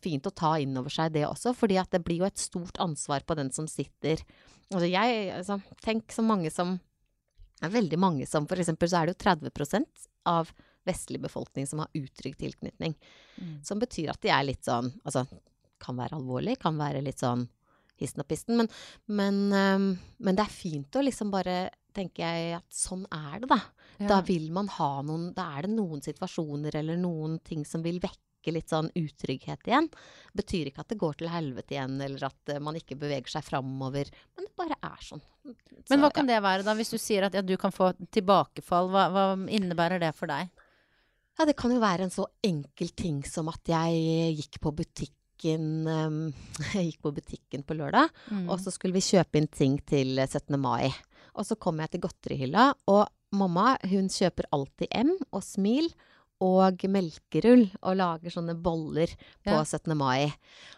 [0.00, 2.78] Fint å ta inn over seg det også, fordi at det blir jo et stort
[2.78, 4.22] ansvar på den som sitter
[4.72, 6.78] Altså jeg altså, Tenk så mange som
[7.60, 10.50] det er veldig mange som For eksempel så er det jo 30% av
[10.88, 12.94] vestlig befolkning som har utrygg tilknytning.
[13.36, 13.56] Mm.
[13.64, 15.26] Som betyr at de er litt sånn Altså,
[15.80, 17.46] kan være alvorlig, kan være litt sånn
[18.00, 18.56] histen og pisten.
[18.56, 18.70] Men,
[19.12, 19.90] men, um,
[20.24, 23.60] men det er fint å liksom bare tenker jeg at sånn er det, da.
[24.08, 27.98] Da vil man ha noen Da er det noen situasjoner eller noen ting som vil
[28.00, 29.90] vekke litt sånn utrygghet igjen.
[30.32, 33.44] Betyr ikke at det går til helvete igjen, eller at eh, man ikke beveger seg
[33.44, 34.08] framover.
[34.36, 35.20] Men det bare er sånn.
[35.90, 36.72] Men hva kan det være, da?
[36.78, 40.48] Hvis du sier at ja, du kan få tilbakefall, hva, hva innebærer det for deg?
[41.38, 45.14] Ja, det kan jo være en så enkel ting som at jeg gikk på butikken
[46.74, 48.48] Jeg gikk på butikken på lørdag, Mm.
[48.52, 50.58] og så skulle vi kjøpe inn ting til 17.
[50.60, 50.90] mai.
[51.38, 55.88] Og så kom jeg til godterihylla, og mamma hun kjøper alltid M og Smil
[56.40, 59.12] og melkerull og lager sånne boller
[59.44, 59.62] på Ja.
[59.64, 59.94] 17.
[59.96, 60.32] mai.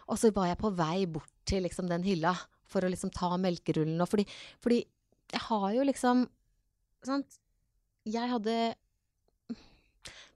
[0.09, 2.35] Og så var jeg på vei bort til liksom den hylla
[2.67, 4.25] for å liksom ta melkerullen og fordi,
[4.61, 4.83] fordi
[5.31, 6.27] jeg har jo liksom
[7.03, 7.39] Sant?
[8.07, 8.75] Jeg hadde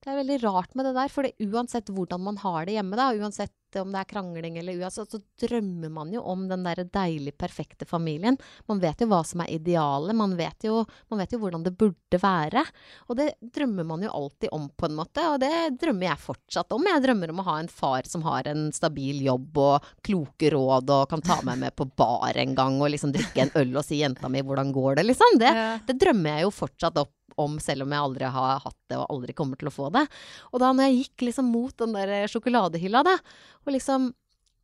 [0.08, 3.10] det er veldig rart med det der, for uansett hvordan man har det hjemme, da,
[3.16, 7.36] uansett om det er krangling eller uansett, så drømmer man jo om den der deilig
[7.38, 8.38] perfekte familien.
[8.70, 12.64] Man vet jo hva som er idealet, man man vet jo hvordan det burde være.
[13.08, 16.74] Og det drømmer man jo alltid om, på en måte, og det drømmer jeg fortsatt
[16.76, 16.88] om.
[16.88, 20.94] Jeg drømmer om å ha en far som har en stabil jobb og kloke råd
[20.94, 23.86] og kan ta meg med på bar en gang og liksom drikke en øl og
[23.86, 25.40] si 'jenta mi, hvordan går det', liksom.
[25.40, 25.54] Det,
[25.88, 29.10] det drømmer jeg jo fortsatt opp om, selv om jeg aldri har hatt det og
[29.14, 30.06] aldri kommer til å få det.
[30.52, 33.18] Og da når jeg gikk liksom mot den der sjokoladehylla, da,
[33.66, 34.10] og liksom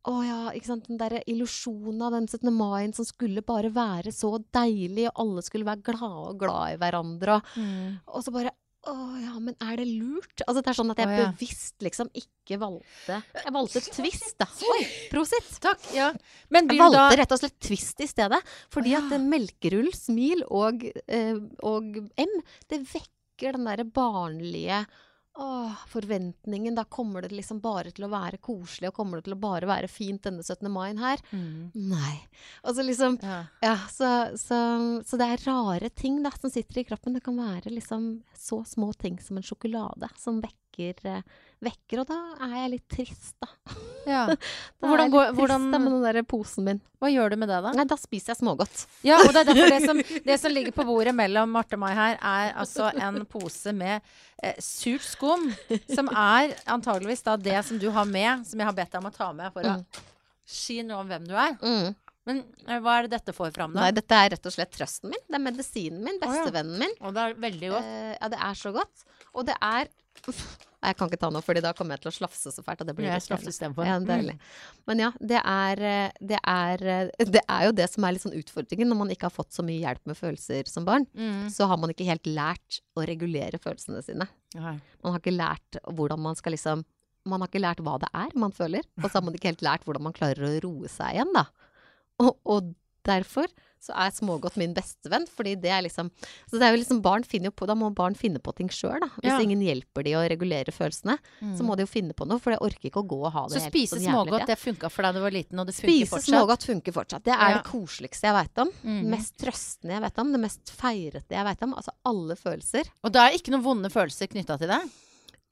[0.04, 2.50] å ja, ikke sant, den der illusjonen av den 17.
[2.52, 6.80] mai som skulle bare være så deilig, og alle skulle være glade og glad i
[6.82, 8.00] hverandre, og, Mm.
[8.12, 8.52] og så bare
[8.90, 10.44] å ja, men er det lurt?
[10.44, 11.28] Altså det er sånn at jeg oh, ja.
[11.32, 14.48] bevisst liksom ikke valgte Jeg valgte Twist, da.
[14.74, 15.48] Oi, prosit!
[15.64, 15.88] Takk.
[15.96, 16.10] Ja.
[16.54, 18.40] Men Jeg valgte da rett og slett Twist i stedet.
[18.74, 19.02] Fordi oh, ja.
[19.04, 22.38] at melkerull, smil og, eh, og M,
[22.70, 24.84] det vekker den derre barnlige
[25.36, 26.74] Åh, forventningen.
[26.74, 29.66] Da kommer det liksom bare til å være koselig, og kommer det til å bare
[29.66, 30.70] være fint denne 17.
[30.70, 31.22] mai her.
[31.30, 31.72] mm.
[31.74, 32.14] Nei.
[32.62, 33.40] Altså liksom ja.
[33.64, 34.58] Ja, så, så,
[35.06, 37.16] så det er rare ting da som sitter i kroppen.
[37.18, 41.22] Det kan være liksom så små ting som en sjokolade som vekker, eh,
[41.64, 43.48] vekker og da er jeg litt trist, da.
[44.06, 44.22] ja.
[44.80, 46.80] Da Hvordan går- hvordan- trist da, med den der posen min.
[47.00, 47.72] Hva gjør du med det, da?
[47.76, 48.84] Nei, da spiser jeg smågodt.
[49.06, 51.82] Ja, og det er derfor det som, det som ligger på bordet mellom Marte og
[51.84, 54.00] meg her, er altså en pose med
[54.42, 55.48] eh, surt skum.
[55.94, 59.10] Som er antageligvis da det som du har med, som jeg har bedt deg om
[59.12, 59.84] å ta med for å Mm.
[60.44, 61.54] si noe om hvem du er.
[61.64, 61.94] Mm.
[62.24, 63.82] Men eh, hva er det dette får fram, da?
[63.86, 65.20] Nei, dette er rett og slett trøsten min.
[65.28, 66.16] Det er medisinen min.
[66.20, 66.92] Bestevennen min.
[67.04, 67.88] Og det er veldig godt.
[67.98, 69.04] Eh, ja, det er så godt.
[69.34, 69.88] Og det er
[70.84, 72.82] Jeg kan ikke ta noe, fordi da kommer jeg til å slafse så fælt.
[72.84, 73.86] Og det blir Jeg istedenfor.
[73.88, 74.34] Ja, deilig.
[74.88, 78.24] Men ja, det er, eh, det, er, eh, det er jo det som er litt
[78.26, 81.06] sånn utfordringen når man ikke har fått så mye hjelp med følelser som barn.
[81.16, 81.48] Mm.
[81.54, 84.28] Så har man ikke helt lært å regulere følelsene sine.
[84.58, 84.76] Aha.
[85.00, 86.84] Man har ikke lært hvordan man skal liksom
[87.24, 89.62] Man har ikke lært hva det er man føler, og så har man ikke helt
[89.64, 91.46] lært hvordan man klarer å roe seg igjen, da.
[92.20, 92.66] Og, og
[93.08, 93.48] derfor
[93.84, 96.10] så er smågodt min bestevenn, fordi det er liksom
[96.50, 98.68] Så det er jo liksom barn finner jo på Da må barn finne på ting
[98.68, 99.08] sjøl, da.
[99.20, 99.40] Hvis Ja.
[99.40, 101.56] ingen hjelper de å regulere følelsene, Mm.
[101.58, 103.46] så må de jo finne på noe, for jeg orker ikke å gå og ha
[103.48, 104.46] det Så helt spise sånn jævlig smågodt, til.
[104.46, 106.34] det funka for deg da du var liten, og det funker Spise fortsatt?
[106.34, 107.22] smågodt funker fortsatt.
[107.24, 107.58] Det er Ja.
[107.58, 108.70] det koseligste jeg veit om.
[108.84, 109.04] Mm.
[109.10, 110.32] Mest trøstende jeg vet om.
[110.32, 111.74] Det mest feirete jeg veit om.
[111.74, 112.84] Altså alle følelser.
[113.04, 114.80] Og da er ikke noen vonde følelser knytta til det?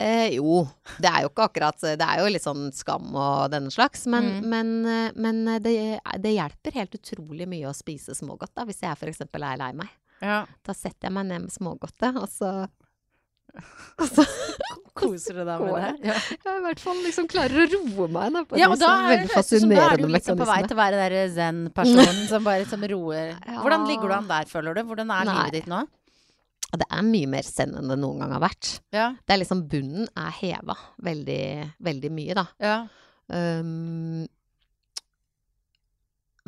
[0.03, 0.63] Eh, jo,
[0.99, 4.05] det er jo ikke akkurat Det er jo litt sånn skam og denne slags.
[4.11, 4.47] Men, Mm.
[4.51, 5.75] men, eh, men det,
[6.25, 9.21] det hjelper helt utrolig mye å spise smågodt, da, hvis jeg f.eks.
[9.29, 9.91] er lei meg.
[10.23, 10.45] Ja.
[10.67, 12.53] Da setter jeg meg ned med smågodtet, og så
[14.01, 14.25] og så
[14.97, 16.11] Koser du deg med det?
[16.11, 16.15] Ja.
[16.45, 18.33] jeg i hvert fall liksom klarer å roe meg.
[18.35, 20.77] Da, på Ja, og da er, veldig så da er du liksom på vei til
[20.77, 23.33] å være den zen-personen som bare liksom roer.
[23.63, 24.83] Hvordan ligger du an der, føler du?
[24.91, 25.37] Hvordan er Nei.
[25.39, 25.81] livet ditt nå?
[26.73, 28.69] Og det er mye mer send enn det noen gang har vært.
[28.97, 29.11] Ja.
[29.27, 31.43] Det er liksom Bunnen er heva veldig,
[31.85, 32.47] veldig mye, da.
[32.65, 32.77] ja.
[33.33, 34.25] Um,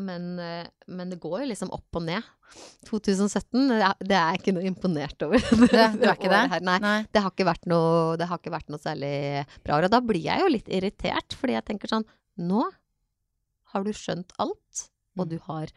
[0.05, 2.25] men, eh, men det går jo liksom opp og ned.
[2.89, 5.39] 2017, det er, det er jeg ikke noe imponert over.
[5.71, 6.41] Det, du er ikke det?
[6.51, 6.65] Her.
[6.67, 6.97] Nei, Nei.
[7.15, 9.13] det har, ikke vært noe, det har ikke vært noe særlig
[9.63, 9.79] bra.
[9.79, 12.07] Og da blir jeg jo litt irritert, fordi jeg tenker sånn
[12.43, 12.65] Nå
[13.71, 15.31] har du skjønt alt, og Mm.
[15.31, 15.71] du har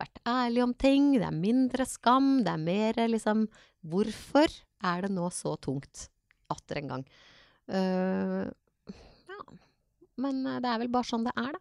[0.00, 1.12] vært ærlig om ting.
[1.18, 3.46] Det er mindre skam, det er mer liksom
[3.84, 4.48] Hvorfor
[4.84, 6.06] er det nå så tungt
[6.52, 7.02] atter en gang?
[7.68, 8.46] Uh,
[9.28, 9.40] ja.
[10.16, 11.60] Men eh, det er vel bare sånn det er, da.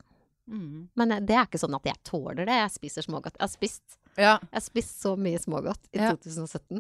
[0.54, 0.86] Mm.
[1.00, 2.60] Men eh, det er ikke sånn at jeg tåler det.
[2.62, 3.36] Jeg spiser smågodt.
[3.40, 4.38] Jeg har spist, ja.
[4.40, 6.14] jeg har spist så mye smågodt i Ja.
[6.16, 6.80] 2017.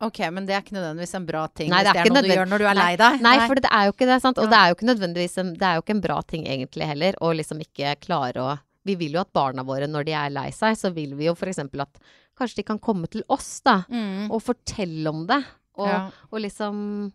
[0.00, 2.24] Ok, men det er ikke nødvendigvis en bra ting Nei, det er det er noe
[2.24, 3.18] du gjør når du er Nei, lei deg.
[3.26, 4.38] Nei, for det er jo ikke det, sant.
[4.40, 4.50] Og Ja.
[4.50, 7.18] det er jo ikke nødvendigvis en, det er jo ikke en bra ting egentlig heller,
[7.20, 10.48] å liksom ikke klare å Vi vil jo at barna våre, når de er lei
[10.50, 11.98] seg, så vil vi jo for eksempel at
[12.38, 14.30] kanskje de kan komme til oss, da, Mm.
[14.30, 15.44] og fortelle om det.
[15.76, 16.10] Og, Ja.
[16.32, 17.12] og liksom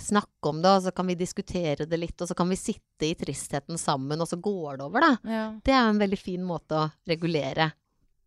[0.00, 3.02] snakke om det, og så kan vi diskutere det litt, og så kan vi sitte
[3.10, 5.18] i tristheten sammen, og så går det over, da.
[5.28, 5.44] Ja.
[5.62, 7.72] Det er en veldig fin måte å regulere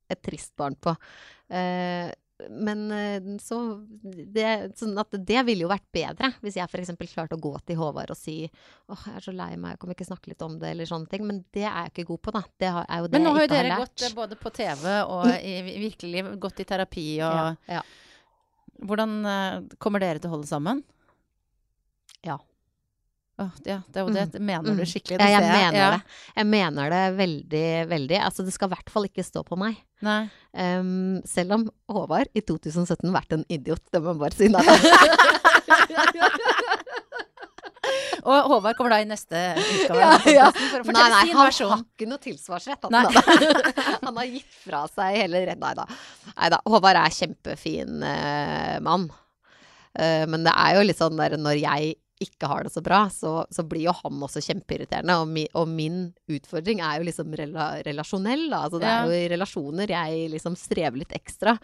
[0.10, 0.95] et trist barn på.
[1.50, 2.12] Eh,
[2.50, 3.58] men eh, så
[4.04, 6.91] det, sånn at det ville jo vært bedre hvis jeg f.eks.
[7.13, 9.95] klarte å gå til Håvard og si åh, jeg er så lei meg, kan vi
[9.95, 11.24] ikke snakke litt om det, eller sånne ting.
[11.28, 12.41] Men det er jeg ikke god på, da.
[12.60, 13.13] Det er jo det jeg ikke har lært.
[13.15, 15.54] Men nå har jo dere gått eh, både på TV og i
[15.86, 17.86] virkelig liv, gått i terapi og ja, ja.
[18.86, 20.84] Hvordan eh, kommer dere til å holde sammen?
[22.26, 22.36] Ja.
[23.36, 24.39] Ja, det er jo det.
[24.39, 25.19] Mener du skikkelig skikkelig?
[25.19, 25.89] Ja, jeg mener Ja.
[25.91, 26.02] det.
[26.38, 28.19] Jeg mener det veldig, veldig.
[28.24, 29.76] Altså, det skal i hvert fall ikke stå på meg.
[30.56, 34.48] Em, selv om Håvard i 2017 vært en idiot, det må jeg bare si.
[34.48, 34.63] Nei,
[38.26, 40.48] Og Håvard kommer da i neste utgave Ja, ja.
[40.56, 41.74] for å nei, nei, sin han versjon.
[41.76, 42.88] har ikke noe tilsvarsrett.
[42.88, 42.93] Han,
[44.08, 45.62] han har gitt fra seg hele redd.
[45.62, 45.86] Nei da.
[46.32, 46.62] Nei da.
[46.65, 49.06] Håvard er kjempefin uh, mann.
[49.93, 53.01] Uh, men det er jo litt sånn der når jeg ikke har det så bra,
[53.12, 55.17] så, så blir jo han også kjempeirriterende.
[55.19, 58.62] Og, mi, og min utfordring er jo liksom rela, relasjonell, da.
[58.67, 59.01] Altså det Ja.
[59.01, 61.58] er jo i relasjoner jeg liksom strever litt ekstra.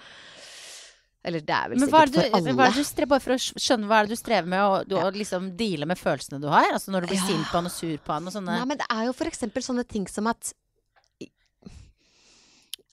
[1.23, 2.53] Eller det er vel Men er, sikkert for alle.
[2.57, 4.93] hva er det du strever, bare for å skjønne hva er det du strever med,
[4.97, 6.71] å liksom deale med følelsene du har?
[6.73, 7.27] Altså når du blir Ja.
[7.29, 9.29] sint på han og sur på han og sånne Nei, men det er jo for
[9.29, 10.51] eksempel sånne ting som at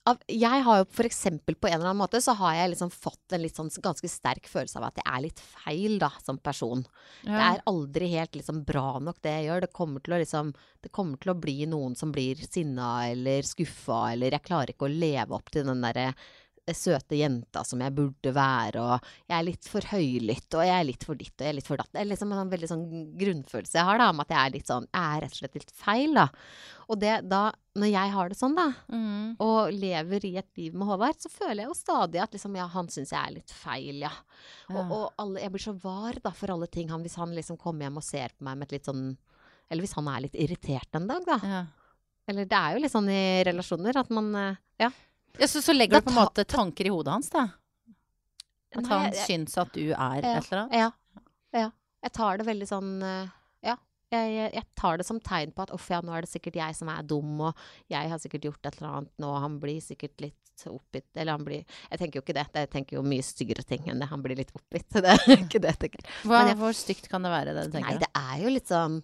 [0.09, 2.91] av, Jeg har jo for eksempel på en eller annen måte så har jeg liksom
[2.93, 6.83] fått en sånn ganske sterk følelse av at jeg er litt feil da, som person.
[7.23, 9.65] Det er aldri helt liksom bra nok det jeg gjør.
[9.65, 13.43] Det kommer til å liksom Det kommer til å bli noen som blir sinna eller
[13.43, 16.13] skuffa, eller jeg klarer ikke å leve opp til den derre
[16.77, 20.87] søte jenta som jeg burde være, og jeg er litt for høylytt, og jeg er
[20.87, 21.89] litt for ditt, og jeg er litt for datt.
[21.93, 22.83] Det er liksom en sånn veldig sånn
[23.19, 25.57] grunnfølelse jeg har, da, om at jeg er litt sånn Jeg er rett og slett
[25.59, 26.27] litt feil, da.
[26.89, 27.41] Og det da,
[27.77, 29.35] når jeg har det sånn, da, Mm.
[29.39, 32.67] og lever i et liv med Håvard, så føler jeg jo stadig at liksom, ja,
[32.67, 34.11] han syns jeg er litt feil, ja.
[34.69, 34.75] Ja.
[34.83, 36.89] Og, og alle, jeg blir så var da for alle ting.
[36.89, 39.17] Han, hvis han liksom kommer hjem og ser på meg med et litt sånn
[39.69, 41.35] Eller hvis han er litt irritert en dag, da.
[41.45, 41.59] Ja.
[42.29, 44.89] Eller det er jo litt sånn i relasjoner at man eh, Ja.
[45.37, 47.45] Ja, så, så legger Da du på en måte tanker i hodet hans, da?
[48.75, 50.37] At Nei, han jeg- syns at du er Ja.
[50.37, 50.73] et eller annet?
[50.73, 50.91] Ja.
[51.53, 51.69] ja.
[52.03, 53.27] Jeg tar det veldig sånn eh,
[53.65, 53.75] Ja.
[54.11, 56.55] Jeg, jeg, jeg tar det som tegn på at uff, ja, nå er det sikkert
[56.55, 57.55] jeg som er dum, og
[57.89, 60.35] jeg har sikkert gjort et eller annet nå, og han blir sikkert litt
[60.67, 62.47] oppgitt Eller han blir Jeg tenker jo ikke det.
[62.53, 64.09] Jeg tenker jo mye styggere ting enn det.
[64.11, 64.89] Han blir litt oppgitt.
[65.05, 66.01] Det er ikke det jeg tenker.
[66.25, 67.93] Hva, Men jeg- Hvor stygt kan det være, det du tenker?
[67.93, 68.97] Nei, det er jo litt sånn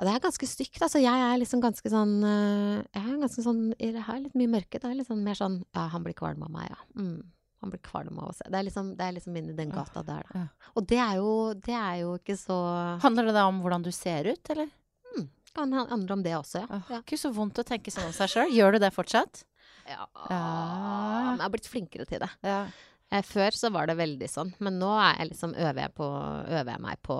[0.00, 0.80] Ja, det er ganske stygt.
[0.80, 4.48] Altså, jeg er liksom ganske sånn eh, Jeg er ganske sånn Jeg har litt mye
[4.48, 4.80] mørke.
[4.80, 6.80] Det er litt sånn mer sånn Ja, han blir kvalm av meg, ja.
[6.96, 7.18] Mm.
[7.60, 8.46] Han blir kvalm av å se.
[8.48, 10.46] Det er liksom, det er liksom inni den gata der, da.
[10.46, 10.70] Ja.
[10.80, 12.56] Og det er, jo, det er jo ikke så
[13.04, 14.70] Handler det da om hvordan du ser ut, eller?
[15.52, 16.78] Kan handle om det også, ja.
[16.88, 17.00] Ja.
[17.02, 18.52] Ikke så vondt å tenke sånn om seg sjøl.
[18.54, 19.42] Gjør du det fortsatt?
[19.90, 20.04] ja.
[20.30, 20.40] Ja.
[21.26, 22.28] Men jeg har blitt flinkere til det.
[22.46, 22.60] Ja.
[23.10, 26.06] Eh, Før så var det veldig sånn, men nå er jeg liksom, øver, jeg på,
[26.46, 27.16] øver jeg meg på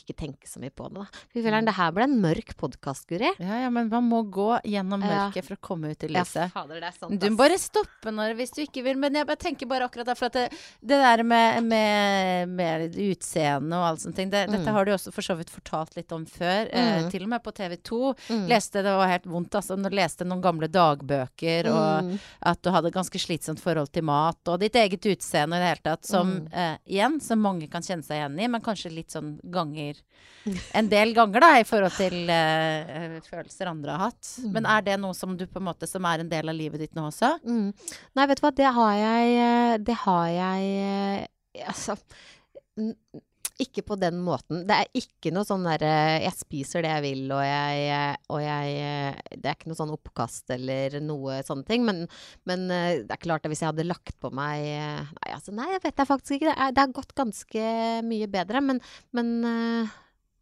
[0.00, 1.06] ikke tenke så mye på det, da.
[1.32, 3.30] Fy filler'n, det her ble en mørk podkast, Guri.
[3.38, 5.30] ja, ja, men man må gå gjennom Ja.
[5.30, 6.50] mørket for å komme ut i Ja, lyset.
[6.52, 8.96] fader, det er sant, Du må bare stoppe når hvis du ikke vil.
[8.96, 10.50] Men jeg bare tenker bare akkurat derfor at det,
[10.82, 14.72] det der med, med, med utseende og alle sånne ting det, Dette Mm.
[14.72, 16.68] har du også for så vidt fortalt litt om før.
[16.72, 17.10] Eh, Mm.
[17.10, 18.14] til og med på TV 2.
[18.28, 18.48] Mm.
[18.48, 19.76] Leste, det var helt vondt, altså.
[19.76, 22.18] Når leste noen gamle dagbøker, og Mm.
[22.42, 25.96] at du hadde ganske slitsomt forhold til mat, og ditt eget utseende i det hele
[25.96, 26.48] tatt, som Mm.
[26.52, 29.87] eh, igjen, som mange kan kjenne seg igjen i, men kanskje litt sånn ganger
[30.78, 34.30] En del ganger, da, i forhold til eh, følelser andre har hatt.
[34.40, 34.50] Mm.
[34.56, 36.80] Men er det noe som du på en måte Som er en del av livet
[36.82, 37.34] ditt nå også?
[37.44, 37.72] Mm.
[38.16, 41.98] Nei, vet du hva, det har jeg eh, Det har jeg eh, Altså
[43.62, 44.62] ikke på den måten.
[44.68, 45.90] Det er ikke noe sånn derre
[46.22, 49.80] Jeg spiser det jeg vil, og jeg, eh, og jeg eh, Det er ikke noe
[49.80, 51.86] sånn oppkast eller noe sånne ting.
[51.86, 52.04] Men,
[52.48, 55.54] men eh, det er klart at hvis jeg hadde lagt på meg eh, Nei, altså,
[55.56, 56.50] nei, det vet jeg faktisk ikke.
[56.50, 57.70] Det, er, det har gått ganske
[58.08, 58.62] mye bedre.
[58.64, 58.82] Men,
[59.16, 59.96] men eh,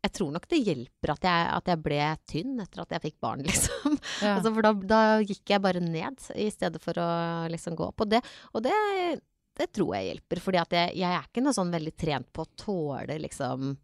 [0.06, 3.16] jeg tror nok det hjelper at jeg, at jeg ble tynn etter at jeg fikk
[3.24, 3.96] barn, liksom.
[4.20, 4.36] Ja.
[4.36, 7.08] Altså, for da, da gikk jeg bare ned i stedet for å
[7.52, 8.04] liksom gå opp.
[8.04, 8.76] Og det, og det,
[9.56, 12.44] det tror jeg hjelper, fordi at jeg, jeg er ikke noe sånn veldig trent på
[12.44, 13.74] å tåle liksom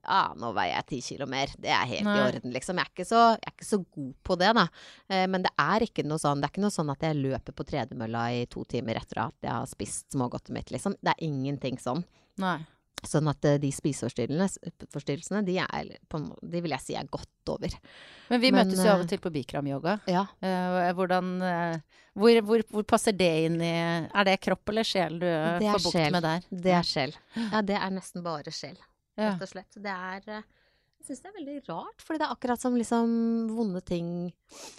[0.00, 1.52] Ja, nå veier jeg ti kilo mer.
[1.60, 2.16] Det er helt Nei.
[2.16, 2.78] i orden, liksom.
[2.80, 4.64] Jeg er, ikke så, jeg er ikke så god på det, da.
[5.12, 7.56] Eh, men det er ikke noe sånn Det er ikke noe sånn at jeg løper
[7.56, 10.96] på tredemølla i to timer etter at jeg har spist smågodtet mitt, liksom.
[11.00, 12.04] Det er ingenting sånn.
[12.40, 12.58] Nei.
[13.00, 17.72] Sånn at eh, de spiseforstyrrelsene de, er, på, de vil jeg si er godt over.
[18.28, 19.96] Men vi Men, møtes jo av eh, og til på Bikram-yoga.
[20.10, 20.26] Ja.
[20.44, 25.20] Eh, hvordan eh, hvor, hvor, hvor passer det inn i Er det kropp eller sjel
[25.22, 26.48] du eh, får bukt med der?
[26.50, 27.16] Det er sjel.
[27.38, 28.76] Ja, det er nesten bare sjel.
[29.20, 29.80] Rett og slett.
[29.80, 30.48] Det er eh,
[31.00, 33.12] Jeg syns det er veldig rart, fordi det er akkurat som liksom
[33.56, 34.08] vonde ting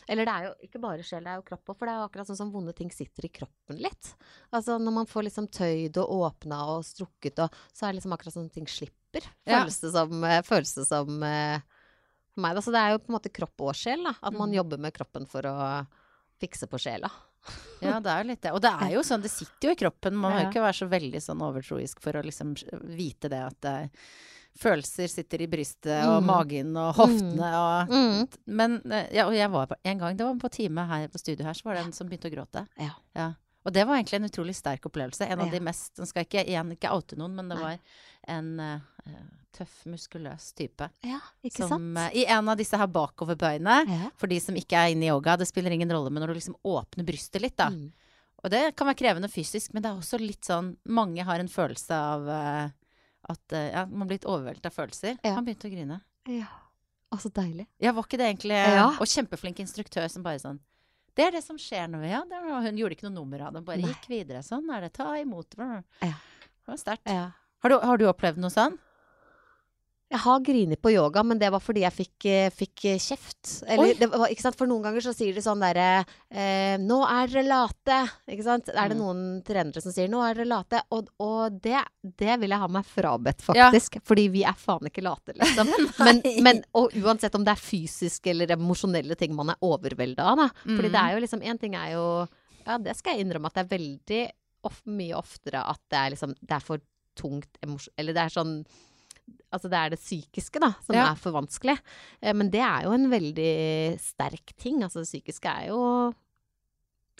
[0.07, 1.97] Eller det er jo ikke bare sjel, det er jo kropp òg, for det er
[2.03, 4.11] jo akkurat sånn som vonde ting sitter i kroppen litt.
[4.53, 8.13] Altså når man får liksom tøyd og åpna og strukket og Så er det liksom
[8.13, 9.25] akkurat som ting slipper.
[9.49, 11.59] Føles det som, eh, føles det som eh,
[12.31, 12.61] for meg, da.
[12.61, 14.13] Så det er jo på en måte kropp og sjel, da.
[14.21, 14.55] At man Mm.
[14.61, 15.87] jobber med kroppen for å
[16.39, 17.09] fikse på sjela.
[17.81, 18.51] Ja, det er jo litt det.
[18.53, 20.13] Og det er jo sånn, det sitter jo i kroppen.
[20.13, 22.53] Man må jo ikke være så veldig sånn overtroisk for å liksom
[22.93, 23.87] vite det at eh,
[24.59, 26.25] følelser sitter i brystet og Mm.
[26.27, 28.27] magen og hoftene og Mm.
[28.47, 31.17] Men eh, ja, og jeg var på, en gang, det var på time her på
[31.19, 32.67] studio her, så var det en som begynte å gråte.
[33.15, 33.33] Ja.
[33.63, 35.21] Og det var egentlig en utrolig sterk opplevelse.
[35.29, 35.51] En av Ja.
[35.51, 37.77] de mest Den skal ikke, igjen ikke oute noen, men det var
[38.27, 38.79] en uh,
[39.53, 40.89] tøff, muskuløs type.
[41.03, 42.13] ja, ikke Som, sant?
[42.13, 44.09] Uh, I en av disse her bakoverbøyene, Ja.
[44.17, 46.33] for de som ikke er inne i yoga, det spiller ingen rolle, men når du
[46.39, 47.69] liksom åpner brystet litt, da.
[47.69, 47.91] Mm.
[48.43, 51.47] Og det kan være krevende fysisk, men det er også litt sånn Mange har en
[51.47, 52.69] følelse av eh,
[53.29, 55.17] at eh, ja, man blir litt overveldet av følelser.
[55.23, 55.35] Ja.
[55.37, 55.99] Han begynte å grine.
[56.29, 56.49] Ja.
[57.11, 57.67] Altså deilig.
[57.83, 58.85] Ja, var ikke det egentlig Ja.
[58.95, 60.61] Og kjempeflink instruktør som bare sånn
[61.17, 62.21] Det er det som skjer nå, ja.
[62.23, 63.65] Hun gjorde ikke noe nummer av det.
[63.67, 63.89] Bare Nei.
[63.91, 64.39] gikk videre.
[64.47, 64.93] Sånn er det.
[64.95, 65.57] Ta imot.
[65.59, 66.13] Ja.
[66.13, 67.09] Det var sterkt.
[67.11, 67.25] Ja.
[67.61, 68.77] Har, har du opplevd noe sånn?
[70.11, 73.51] Jeg har grinet på yoga, men det var fordi jeg fikk, eh, fikk eh, kjeft.
[73.63, 74.57] Eller, det var, ikke sant?
[74.59, 77.99] For noen ganger så sier de sånn derre eh, 'Nå er dere late'.
[78.27, 78.67] Ikke sant?
[78.75, 79.03] Er det Mm.
[79.05, 80.81] noen trenere som sier 'nå er dere late'?
[80.91, 83.71] Og, og det, det vil jeg ha meg frabedt, Ja.
[83.71, 84.01] faktisk.
[84.03, 85.67] Fordi vi er faen ikke late, liksom.
[86.05, 90.37] men, men, og uansett om det er fysiske eller emosjonelle ting man er overvelda av,
[90.37, 90.49] da.
[90.65, 90.91] Fordi Mm.
[90.91, 92.27] det er jo liksom En ting er jo
[92.67, 94.31] Ja, det skal jeg innrømme at det er veldig
[94.65, 96.79] of, mye oftere at det er liksom Det er for
[97.15, 97.47] tungt.
[97.97, 98.65] Eller det er sånn
[99.51, 101.11] Altså det er det psykiske, da, som Ja.
[101.11, 101.77] er for vanskelig.
[102.21, 104.81] Eh, men det er jo en veldig sterk ting.
[104.83, 106.13] Altså det psykiske er jo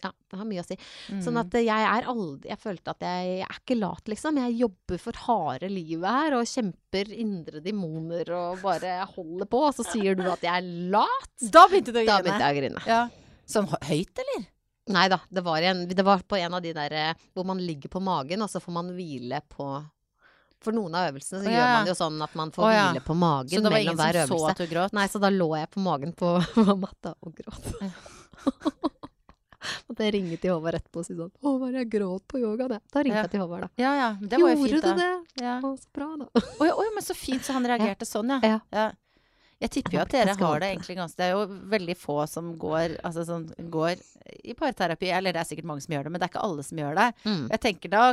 [0.02, 0.74] Ja, det har mye å si.
[1.22, 1.40] Sånn Mm.
[1.44, 4.36] at eh, jeg er aldri Jeg følte at jeg, jeg er ikke lat, liksom.
[4.40, 9.60] Jeg jobber for harde livet her og kjemper indre demoner og bare holder på.
[9.68, 11.30] Og så sier du at jeg er lat.
[11.52, 12.82] Da begynte du å Da begynte jeg å grine.
[12.88, 13.08] Ja.
[13.46, 14.48] Sånn høyt, eller?
[14.88, 17.58] Nei da, det var, en, det var på en av de der eh, hvor man
[17.62, 19.68] ligger på magen, og så får man hvile på
[20.62, 22.72] For noen av øvelsene så Å, gjør man man jo sånn at man får oh,
[22.72, 22.86] ja.
[22.90, 23.18] hvile på
[23.50, 24.96] Så det var ingen hver som så at du gråt?
[24.96, 26.32] Nei, så da lå jeg på magen på,
[26.86, 27.72] matta og gråt.
[29.86, 32.80] Og det ringte til Håvard etterpå og si sånn 'Håvard, jeg gråt på yoga', det.
[32.90, 33.22] Da ringte Ja.
[33.26, 33.68] jeg til Håvard, da.
[33.78, 34.08] Ja ja.
[34.20, 35.44] Det var jo Gjorde fint, du det?
[35.44, 35.60] Ja.
[35.62, 36.26] Å, så bra, da.
[36.26, 38.58] Å oh, ja, men så fint så han reagerte sånn, ja.
[38.72, 38.86] Ja.
[39.62, 42.52] Jeg tipper jo at dere har det egentlig ganske Det er jo veldig få som
[42.58, 44.00] går, altså som går
[44.42, 46.64] i parterapi, eller det er sikkert mange som gjør det, men det er ikke alle
[46.66, 47.08] som gjør det.
[47.26, 47.44] Mm.
[47.52, 48.04] Jeg tenker da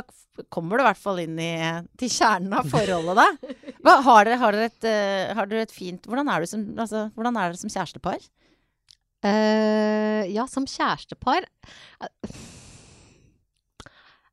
[0.52, 1.54] kommer du i hvert fall inn i,
[2.00, 3.72] til kjernen av forholdet, da.
[3.80, 6.64] Hva, har, dere, har, dere et, eh, har dere et fint Hvordan er dere som,
[6.76, 8.30] altså, hvordan er dere som kjærestepar?
[9.20, 12.38] Uh, ja, som kjærestepar eh,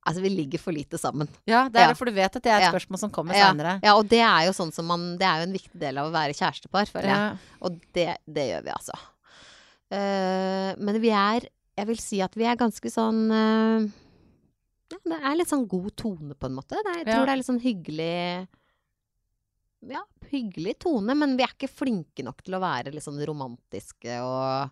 [0.07, 1.27] Altså, vi ligger for lite sammen.
[1.45, 1.93] Ja, det er Ja.
[1.99, 2.71] for du vet at det er et Ja.
[2.71, 3.79] spørsmål som kommer Ja, seinere.
[3.83, 6.07] ja, og det er jo sånn som man Det er jo en viktig del av
[6.09, 7.37] å være kjærestepar, føler jeg.
[7.61, 8.95] Og det, det gjør vi, altså.
[9.91, 11.47] Uh, men vi er
[11.77, 13.87] Jeg vil si at vi er ganske sånn uh,
[14.91, 16.73] Ja, det er litt sånn god tone, på en måte.
[16.79, 17.13] Er, jeg Ja.
[17.15, 18.47] tror det er litt sånn hyggelig
[19.87, 20.01] Ja,
[20.31, 24.71] hyggelig tone, men vi er ikke flinke nok til å være litt sånn romantiske og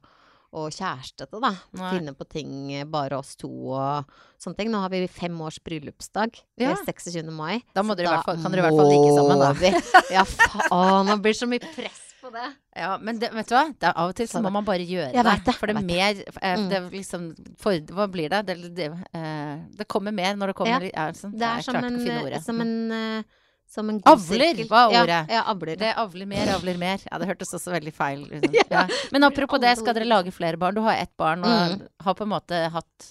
[0.55, 1.51] og kjærestete, da.
[1.75, 1.89] Nei.
[1.97, 4.07] Finne på ting eh, bare oss to og
[4.41, 4.71] sånne ting.
[4.71, 6.39] Nå har vi fem års bryllupsdag.
[6.61, 6.71] Ja.
[6.71, 7.29] eh, 26.
[7.35, 7.59] mai.
[7.75, 9.51] Da må dere da fall- kan dere i hvert fall ligge sammen, da.
[9.53, 11.05] vi- Ja, faen.
[11.11, 12.47] Nå blir så mye press på det.
[12.75, 13.69] Ja, men det, vet du hva?
[13.71, 15.35] Det er av og til så må man bare gjøre det.
[15.45, 16.69] det, For det er mer eh, Mm.
[16.69, 18.41] det, liksom, for, Hva blir det?
[18.49, 21.07] Det, det, eh, det kommer mer når det kommer Ja.
[21.07, 23.23] ja, sånn, Det er er som en, eh, som en, eh,
[23.67, 24.67] som en god Avler sirkel.
[24.69, 25.21] var ordet.
[25.33, 25.75] Ja, avler.
[25.81, 27.01] Det avler mer, avler mer.
[27.11, 28.45] Ja, det hørtes også veldig feil ut.
[28.45, 28.53] Liksom.
[28.71, 28.85] Ja.
[28.85, 28.99] Ja.
[29.11, 30.75] Men apropos det, skal dere lage flere barn?
[30.77, 31.87] Du har ett barn, og Mm.
[32.05, 33.09] har på en måte hatt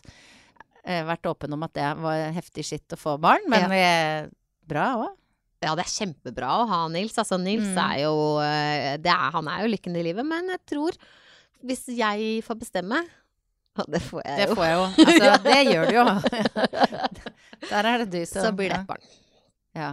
[0.84, 4.26] eh, vært åpen om at det var heftig skitt å få barn, men eh,
[4.68, 5.12] bra òg.
[5.64, 7.14] Ja, det er kjempebra å ha Nils.
[7.18, 7.78] Altså, Nils Mm.
[7.80, 10.92] er jo eh, det er, Han er jo lykken i livet, men jeg tror
[11.64, 12.98] Hvis jeg får bestemme
[13.80, 14.54] Og det får jeg Det jo.
[14.58, 14.84] får jeg jo.
[15.08, 16.04] Altså, det gjør du jo.
[17.70, 19.06] Der er det du som Så blir det et barn.
[19.74, 19.88] Ja.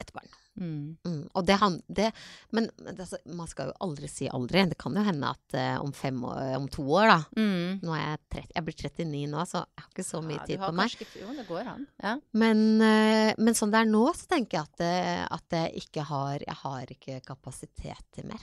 [0.00, 0.30] Et barn.
[0.60, 0.96] Mm.
[1.06, 1.20] Mm.
[1.38, 2.08] Og det han det,
[2.52, 4.64] Men altså, man skal jo aldri si aldri.
[4.68, 7.80] Det kan jo hende at uh, om, fem år, om to år, da Mm.
[7.84, 10.46] Nå er jeg 30, jeg blir 39 nå, så jeg har ikke så mye Ja,
[10.48, 10.96] tid på meg.
[10.96, 11.86] kanskje Jo, det går an.
[12.02, 12.14] Ja.
[12.32, 16.04] Men, uh, men sånn det er nå, så tenker jeg at, eh, at jeg ikke
[16.10, 18.42] har Jeg har ikke kapasitet til mer.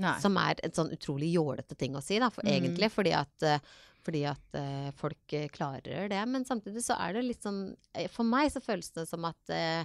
[0.00, 0.16] Nei.
[0.22, 2.52] Som er en sånn utrolig jålete ting å si, da, for, Mm.
[2.56, 2.90] egentlig.
[2.90, 3.58] Fordi at, eh,
[4.02, 6.22] fordi at uh, folk eh, klarer det.
[6.26, 9.50] Men samtidig så er det litt sånn eh, For meg så føles det som at
[9.52, 9.84] eh, eh,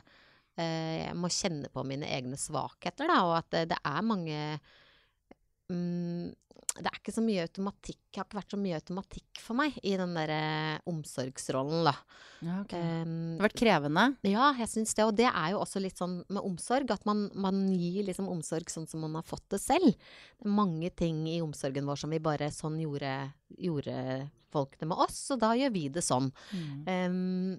[0.63, 4.39] jeg må kjenne på mine egne svakheter, da, og at eh, det er mange
[5.71, 6.33] mm,
[6.75, 9.75] det er ikke så mye automatikk Det har ikke vært så mye automatikk for meg
[9.79, 10.39] i den derre
[10.89, 11.93] omsorgsrollen, da.
[12.43, 12.81] Ja, okay.
[13.03, 14.05] Um, Det har vært krevende.
[14.27, 15.05] ja, jeg syns det.
[15.07, 18.71] Og det er jo også litt sånn med omsorg, at man, man gir liksom omsorg
[18.71, 19.87] sånn som man har fått det selv.
[19.95, 23.13] Det er mange ting i omsorgen vår som vi bare Sånn gjorde,
[23.59, 23.95] gjorde
[24.51, 26.29] folk det med oss, og da gjør vi det sånn.
[26.55, 26.83] Mm.
[26.87, 27.55] Um,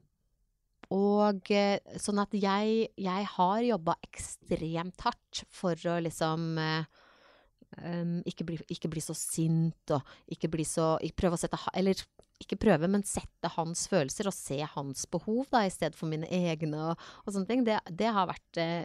[0.94, 8.46] og eh, sånn at jeg, jeg har jobba ekstremt hardt for å liksom um, ikke,
[8.46, 12.04] bli, ikke bli så sint og ikke bli så ikke Prøve å sette Eller
[12.42, 16.28] ikke prøve, men sette hans følelser og se hans behov da, i stedet for mine
[16.28, 17.64] egne og, og sånne ting.
[17.64, 18.84] Det, det har vært uh,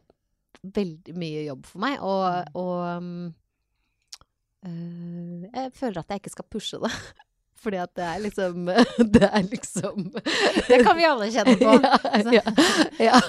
[0.77, 1.97] veldig mye jobb for meg.
[1.99, 3.33] Og, og um,
[4.63, 6.93] uh, jeg føler at jeg ikke skal pushe det.
[7.61, 8.69] Fordi at det er liksom
[9.15, 10.07] Det er liksom
[10.69, 11.75] Det kan vi alle kjenne på.
[12.37, 12.41] ja,
[12.99, 13.19] ja,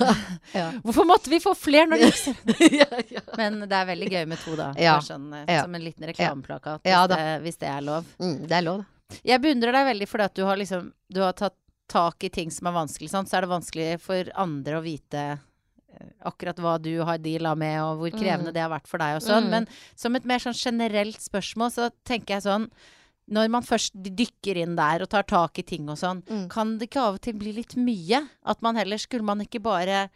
[0.56, 2.34] ja, Hvorfor måtte vi få flere når det gikk så
[2.80, 3.22] ja, ja.
[3.36, 4.70] Men det er veldig gøy med to, da.
[4.80, 4.96] Ja.
[5.04, 5.62] Sånn, eh, Ja.
[5.66, 8.08] Som en liten reklameplakat, hvis, hvis det er lov.
[8.22, 9.18] Mm, det er lov, da.
[9.28, 11.58] Jeg beundrer deg veldig fordi at du har liksom Du har tatt
[11.92, 13.28] tak i ting som er vanskelig, sant?
[13.28, 17.76] så er det vanskelig for andre å vite eh, akkurat hva du har deala med,
[17.84, 18.54] og hvor krevende Mm.
[18.56, 19.50] det har vært for deg og sånn.
[19.50, 19.50] Mm.
[19.50, 19.66] Men
[19.98, 22.64] som et mer sånn generelt spørsmål, så tenker jeg sånn
[23.30, 26.48] Når man først dykker inn der og tar tak i ting og sånn, Mm.
[26.50, 28.28] kan det ikke av og til bli litt mye?
[28.44, 30.08] At man heller Skulle man ikke bare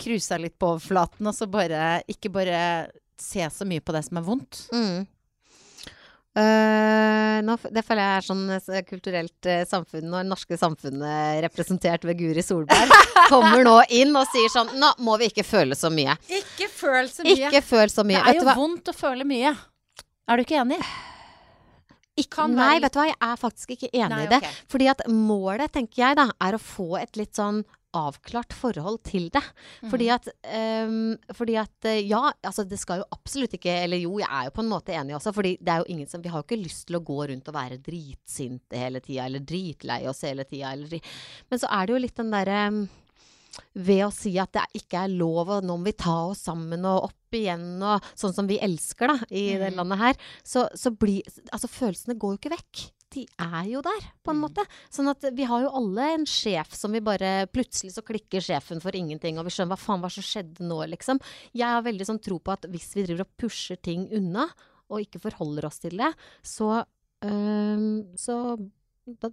[0.00, 4.16] cruisa litt på overflaten, og så bare Ikke bare se så mye på det som
[4.18, 4.68] er vondt?
[4.72, 5.06] Mm.
[6.30, 11.40] Uh, nå, det føler jeg er sånn eh, kulturelt uh, samfunn, når det norske samfunnet
[11.42, 12.92] representert ved Guri Solberg,
[13.32, 16.14] kommer nå inn og sier sånn Nå må vi ikke føle så mye.
[16.30, 19.56] Ikke føl så Ikke føl så Det er jo vondt å føle mye.
[20.30, 20.78] Er du ikke enig?
[22.28, 24.42] Kan nei, være- vet du hva, jeg er faktisk ikke enig Nei, i det.
[24.42, 24.50] Okay.
[24.68, 29.28] Fordi at målet, tenker jeg da, er å få et litt sånn avklart forhold til
[29.30, 29.42] det.
[29.90, 30.14] Fordi Mhm.
[30.14, 30.28] at,
[30.86, 34.50] um, fordi at ja, altså det skal jo absolutt ikke Eller jo, jeg er jo
[34.50, 36.62] på en måte enig også, fordi det er jo ingen som Vi har jo ikke
[36.64, 40.70] lyst til å gå rundt og være dritsinte hele tida, eller dritlei oss hele tida,
[40.72, 41.00] eller
[41.50, 42.88] Men så er det jo litt den derre
[43.74, 46.84] ved å si at det ikke er lov, og nå må vi ta oss sammen
[46.88, 49.76] og opp igjen, og sånn som vi elsker da, i det Mhm.
[49.78, 52.90] landet her, så, så blir Altså, følelsene går jo ikke vekk.
[53.10, 54.42] De er jo der, på en mm.
[54.44, 54.64] måte.
[54.90, 58.80] Sånn at vi har jo alle en sjef som vi bare Plutselig så klikker sjefen
[58.80, 61.18] for ingenting, og vi skjønner hva faen hva som skjedde nå, liksom.
[61.52, 64.46] Jeg har veldig sånn tro på at hvis vi driver og pusher ting unna,
[64.90, 66.84] og ikke forholder oss til det, så
[67.26, 67.82] øh,
[68.18, 68.36] så
[69.20, 69.30] da,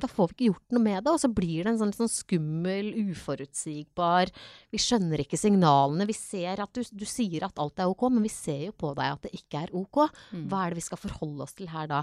[0.00, 2.12] da får vi ikke gjort noe med det, og så blir det en sånn, sånn
[2.12, 4.32] skummel, uforutsigbar
[4.72, 6.08] Vi skjønner ikke signalene.
[6.08, 8.94] Vi ser at du, du sier at alt er ok, men vi ser jo på
[8.98, 10.06] deg at det ikke er ok.
[10.32, 10.48] Mm.
[10.50, 12.02] Hva er det vi skal forholde oss til her da?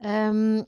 [0.00, 0.62] Um,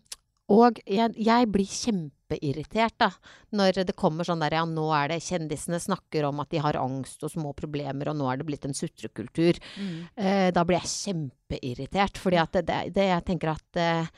[0.53, 3.09] og jeg, jeg blir kjempeirritert da,
[3.57, 6.79] når det kommer sånn der, ja, nå er det kjendisene snakker om at de har
[6.81, 9.61] angst og små problemer, og nå er det blitt en sutrekultur.
[9.79, 9.97] Mm.
[10.19, 14.13] Uh, da blir jeg kjempeirritert, fordi at det, det, det jeg tenker at eh,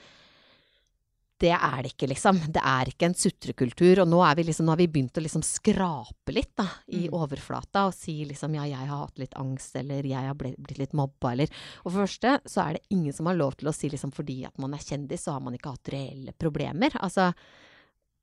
[1.45, 2.39] det er det ikke, liksom.
[2.55, 4.01] Det er ikke en sutrekultur.
[4.05, 7.05] Og nå, er vi liksom, nå har vi begynt å liksom skrape litt da, i
[7.05, 7.19] Mm.
[7.21, 10.97] overflata og si liksom ja, jeg har hatt litt angst, eller jeg har blitt, litt
[10.97, 11.53] mobba, eller
[11.85, 14.13] Og for det første så er det ingen som har lov til å si liksom
[14.15, 16.97] fordi at man er kjendis, så har man ikke hatt reelle problemer.
[17.01, 17.33] Altså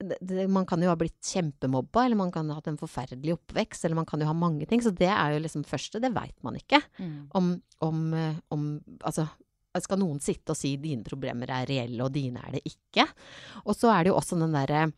[0.02, 3.36] det, det, man kan jo ha blitt kjempemobba, eller man kan ha hatt en forferdelig
[3.36, 4.82] oppvekst, eller man kan jo ha mange ting.
[4.82, 6.80] Så det er jo liksom første, det veit man ikke.
[6.98, 7.28] Mm.
[7.38, 7.52] Om,
[7.86, 8.64] om, eh, om
[9.06, 9.28] Altså,
[9.80, 13.06] skal noen sitte og si dine problemer er reelle, og dine er det ikke?
[13.64, 14.90] Og så er det jo også den derre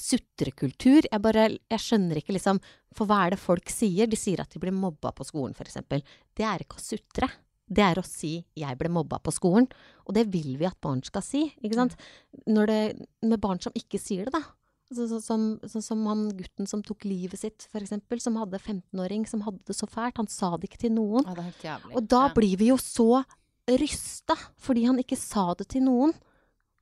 [0.00, 1.04] sutrekultur.
[1.04, 2.60] Jeg bare Jeg skjønner ikke liksom
[2.96, 4.08] For hva er det folk sier?
[4.08, 5.76] De sier at de blir mobba på skolen, f.eks.
[5.84, 7.28] Det er ikke å sutre.
[7.70, 9.70] Det er å si 'jeg ble mobba på skolen'.
[10.06, 11.52] Og det vil vi at barn skal si.
[11.62, 11.94] ikke sant?
[12.48, 14.42] Når det, med barn som ikke sier det, da.
[14.90, 17.94] Sånn så, som, så, som han gutten som tok livet sitt, f.eks.
[18.18, 20.18] Som hadde 15-åring, som hadde det så fælt.
[20.18, 21.22] Han sa det ikke til noen.
[21.28, 21.94] Ja, det helt.
[21.94, 23.22] Og da blir vi jo så
[23.68, 26.14] rysta, fordi han ikke sa det til noen.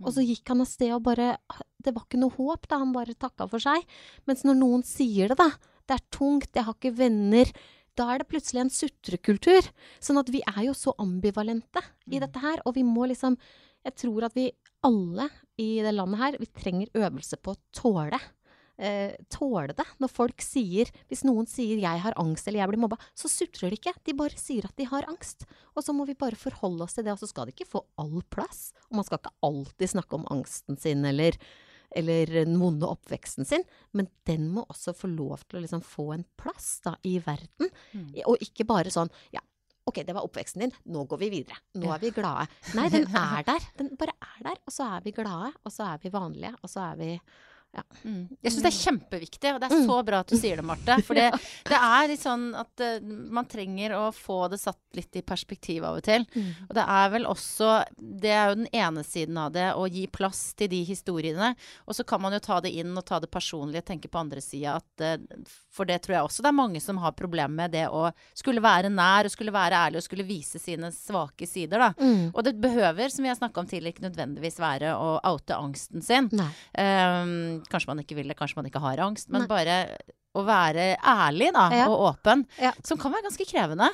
[0.05, 1.39] Og så gikk han av sted og bare
[1.83, 2.79] Det var ikke noe håp, da.
[2.79, 3.83] Han bare takka for seg.
[4.27, 5.51] Mens når noen sier det, da
[5.89, 7.51] Det er tungt, jeg har ikke venner.
[7.97, 9.67] Da er det plutselig en sutrekultur.
[10.01, 12.21] Sånn at vi er jo så ambivalente i Mm.
[12.21, 12.61] dette her.
[12.67, 13.37] Og vi må liksom
[13.85, 14.53] Jeg tror at vi
[14.85, 18.21] alle i det landet her, vi trenger øvelse på å tåle.
[18.79, 19.87] Eh, tåle det.
[19.99, 23.71] Når folk sier Hvis noen sier 'jeg har angst' eller 'jeg blir mobba', så sutrer
[23.71, 23.95] de ikke.
[24.05, 25.45] De bare sier at de har angst.
[25.77, 27.85] Og så må vi bare forholde oss til det, og så skal det ikke få
[27.99, 28.73] all plass.
[28.91, 31.37] Og man skal ikke alltid snakke om angsten sin eller,
[31.91, 36.15] eller den vonde oppveksten sin, men den må også få lov til å liksom få
[36.15, 37.71] en plass da, i verden.
[37.93, 38.15] Mm.
[38.27, 39.41] Og ikke bare sånn ja,
[39.89, 41.59] ok, det var oppveksten din, nå går vi videre.
[41.75, 42.47] Nå er vi glade.
[42.75, 43.71] Nei, den er der.
[43.77, 46.71] Den bare er der, og så er vi glade, og så er vi vanlige, og
[46.71, 47.21] så er vi
[48.03, 48.29] Mm.
[48.43, 49.87] Jeg syns det er kjempeviktig, og det er Mm.
[49.87, 50.97] så bra at du sier det, Marte.
[51.07, 51.29] For det,
[51.69, 55.85] det er litt sånn at uh, man trenger å få det satt litt i perspektiv
[55.85, 56.25] av og til.
[56.69, 60.07] Og det er vel også Det er jo den ene siden av det, å gi
[60.11, 61.53] plass til de historiene.
[61.87, 64.19] Og så kan man jo ta det inn og ta det personlig og tenke på
[64.19, 67.55] andre sida at uh, For det tror jeg også det er mange som har problemer
[67.69, 71.47] med det å skulle være nær og skulle være ærlig og skulle vise sine svake
[71.47, 71.93] sider, da.
[72.01, 72.33] Mm.
[72.35, 76.03] Og det behøver, som vi har snakka om tidligere, ikke nødvendigvis være å oute angsten
[76.03, 76.29] sin.
[76.33, 76.49] Nei.
[77.71, 79.29] Kanskje man ikke vil det, kanskje man ikke har angst.
[79.29, 79.49] Men Nei.
[79.51, 79.79] bare
[80.37, 81.89] å være ærlig da, Ja.
[81.89, 82.73] og åpen, Ja.
[82.85, 83.89] som kan være ganske krevende.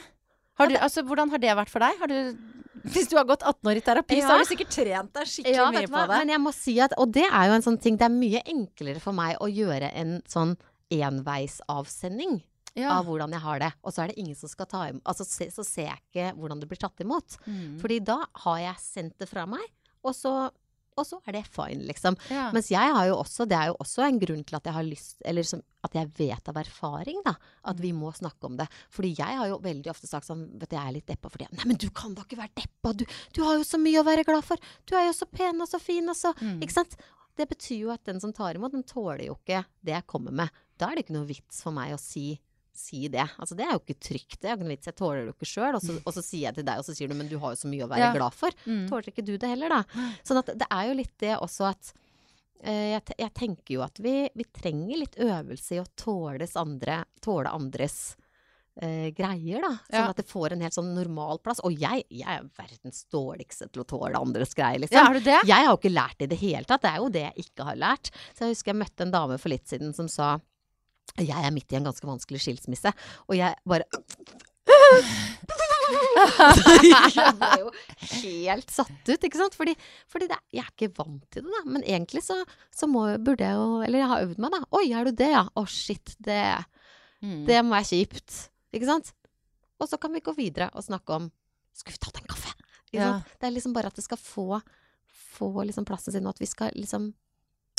[0.59, 1.99] Har du, altså, hvordan har det vært for deg?
[1.99, 2.37] Har du,
[2.85, 5.55] hvis du har gått 18 år i terapi, så har du sikkert trent deg skikkelig
[5.57, 6.19] Ja, mye på det.
[6.19, 8.43] Men jeg må si at Og det er jo en sånn ting Det er mye
[8.47, 10.57] enklere for meg å gjøre en sånn
[10.93, 12.43] enveisavsending
[12.77, 12.91] ja.
[12.99, 13.73] av hvordan jeg har det.
[13.85, 16.29] Og så er det ingen som skal ta imot Altså se, så ser jeg ikke
[16.39, 17.39] hvordan det blir tatt imot.
[17.47, 17.79] Mm.
[17.83, 19.65] Fordi da har jeg sendt det fra meg,
[20.05, 20.51] og så,
[20.97, 22.17] og så er det fine, liksom.
[22.31, 22.49] ja.
[22.55, 24.87] Mens jeg har jo også, det er jo også en grunn til at jeg har
[24.87, 27.35] lyst Eller som, at jeg vet av erfaring, da,
[27.73, 28.69] at vi må snakke om det.
[28.95, 31.49] Fordi jeg har jo veldig ofte sagt sånn Vet du, jeg er litt deppa fordi
[31.51, 32.95] Nei, men du kan da ikke være deppa!
[32.95, 34.71] Du, du har jo så mye å være glad for!
[34.87, 36.59] Du er jo så pen og så fin og så Mm.
[36.65, 36.97] Ikke sant?
[37.39, 40.35] Det betyr jo at den som tar imot, den tåler jo ikke det jeg kommer
[40.35, 40.51] med.
[40.79, 42.35] Da er det ikke noe vits for meg å si
[42.75, 43.23] Si det.
[43.39, 44.41] Altså, det er jo ikke trygt.
[44.43, 44.89] Det er ikke noe vits.
[44.91, 45.77] Jeg tåler det ikke sjøl.
[45.79, 47.61] Og, og så sier jeg til deg, og så sier du men du har jo
[47.61, 48.13] så mye å være Ja.
[48.17, 48.51] glad for.
[48.67, 48.89] Mm.
[48.91, 50.09] Tåler ikke du det heller, da?
[50.27, 51.93] Sånn at det er jo litt det også at
[52.65, 57.03] eh, jeg, jeg tenker jo at vi, vi trenger litt øvelse i å tåles andre,
[57.23, 58.17] tåle andres
[58.83, 59.71] eh, greier, da.
[59.87, 60.09] Sånn Ja.
[60.11, 61.61] at det får en helt sånn normal plass.
[61.63, 64.99] Og jeg, jeg er verdens dårligste til å tåle andres greier, liksom.
[64.99, 65.39] ja, har du det?
[65.47, 66.83] Jeg har jo ikke lært det i det hele tatt.
[66.83, 68.11] Det er jo det jeg ikke har lært.
[68.35, 70.33] Så jeg husker jeg møtte en dame for litt siden som sa
[71.21, 72.91] jeg er midt i en ganske vanskelig skilsmisse,
[73.29, 73.87] og jeg bare
[77.15, 77.71] Jeg ble jo
[78.23, 79.57] helt satt ut, ikke sant?
[79.59, 79.75] Fordi,
[80.11, 81.61] fordi det, jeg er ikke vant til det, da.
[81.77, 82.39] Men egentlig så,
[82.75, 84.61] så må, burde jeg jo Eller jeg har øvd meg, da.
[84.79, 85.45] Oi, er du det, ja?
[85.61, 86.17] Å, shit.
[86.25, 86.41] Det,
[87.25, 87.47] Mm.
[87.49, 88.35] det må være kjipt.
[88.77, 89.07] Ikke sant?
[89.81, 91.31] Og så kan vi gå videre og snakke om
[91.73, 92.51] Skulle vi tatt en kaffe?
[92.93, 93.07] Ja.
[93.41, 94.59] Det er liksom bare at det skal få,
[95.33, 97.07] få liksom plassen sin, og at vi skal liksom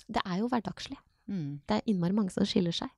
[0.10, 0.98] Det er jo hverdagslig.
[1.30, 1.62] Mm.
[1.68, 2.90] Det er innmari mange som skiller seg.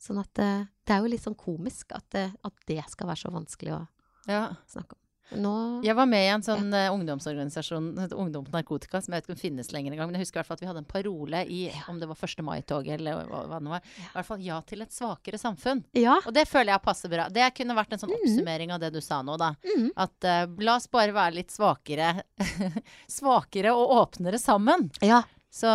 [0.00, 0.50] Sånn at det,
[0.88, 3.86] det er jo litt sånn komisk at, det, at det skal være så vanskelig å
[4.30, 4.46] Ja.
[4.66, 4.96] snakke om.
[5.30, 5.50] Nå
[5.86, 6.88] Jeg var med i en sånn ja.
[6.90, 10.08] ungdomsorganisasjon, Ungdom på narkotika, som jeg vet ikke om finnes lenger engang.
[10.10, 12.18] Men jeg husker i hvert fall at vi hadde en parole i om det var
[12.18, 12.42] 1.
[12.42, 13.84] mai-toget eller hva, hva det var.
[14.00, 15.84] I hvert fall ja til et svakere samfunn.
[15.94, 16.16] Ja.
[16.26, 17.28] Og det føler jeg passer bra.
[17.30, 18.18] Det kunne vært en sånn Mhm.
[18.24, 19.52] oppsummering av det du sa nå, da.
[19.62, 19.90] Mm.
[19.96, 22.24] At uh, la oss bare være litt svakere
[23.06, 24.90] Svakere og åpnere sammen.
[25.00, 25.22] ja.
[25.50, 25.66] Så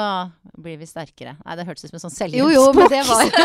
[0.55, 1.33] blir vi sterkere.
[1.43, 3.35] Nei, det hørtes ut som en sånn selvhjelpsbok.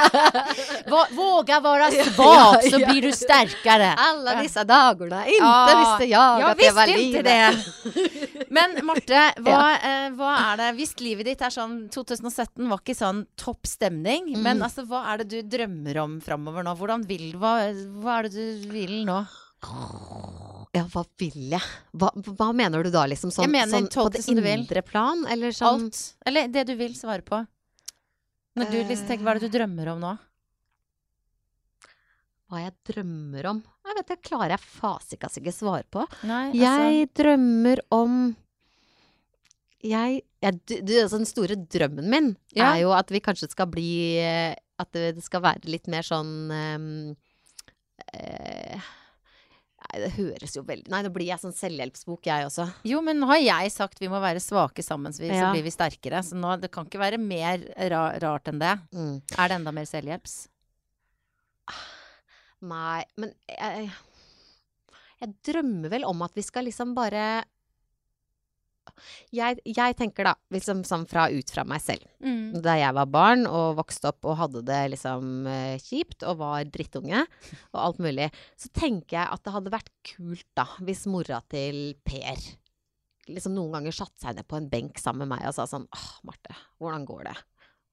[0.92, 3.88] Vå- Våga være svak, så blir du sterkere.
[3.98, 8.46] Alle disse dagene, ikke Ja, visste jeg ja, at det var livet.
[8.54, 12.96] Men Marte, hva, eh, hva er det Hvis livet ditt er sånn 2017 var ikke
[12.98, 14.42] sånn topp stemning, Mm.
[14.46, 16.72] men altså, hva er det du drømmer om framover nå?
[16.78, 17.56] Hvordan vil hva,
[18.02, 19.24] hva er det du vil nå?
[19.60, 21.66] Ja, hva vil jeg?
[21.92, 22.08] Hva,
[22.38, 23.32] hva mener du da, liksom?
[23.34, 24.22] Sånn, sånn på det
[24.54, 26.00] indre plan, eller sånn Alt.
[26.26, 27.42] Eller det du vil svare på.
[28.58, 30.12] Når du liksom tenker, hva er det du drømmer om nå?
[32.50, 33.58] hva jeg drømmer om?
[33.86, 36.00] Jeg vet det klarer jeg fasikas ikke svare på.
[36.26, 36.64] Nei, altså.
[36.66, 38.14] Jeg drømmer om
[39.80, 42.74] Jeg, jeg du, altså Den store drømmen min Ja.
[42.74, 46.50] er jo at vi kanskje skal bli eh, At det skal være litt mer sånn
[46.50, 46.90] eh,
[49.90, 52.66] Nei, det høres jo veldig Nei, nå blir jeg sånn selvhjelpsbok, jeg også.
[52.86, 55.64] Jo, men nå har jeg sagt vi må være svake sammen, så, vi, så blir
[55.66, 56.22] vi sterkere.
[56.22, 58.76] Så nå, det kan ikke være mer ra rart enn det.
[58.94, 59.16] Mm.
[59.34, 60.36] Er det enda mer selvhjelps?
[62.70, 63.88] Nei, men jeg,
[65.24, 67.42] jeg drømmer vel om at vi skal liksom bare
[69.34, 72.06] jeg, jeg tenker da, liksom sånn fra ut fra meg selv.
[72.24, 72.60] Mm.
[72.64, 76.64] Da jeg var barn og vokste opp og hadde det liksom eh, kjipt og var
[76.68, 81.42] drittunge og alt mulig, så tenker jeg at det hadde vært kult da, hvis mora
[81.50, 82.50] til Per
[83.30, 85.86] liksom noen ganger satte seg ned på en benk sammen med meg og sa sånn
[85.86, 87.36] Åh, Marte, hvordan går det?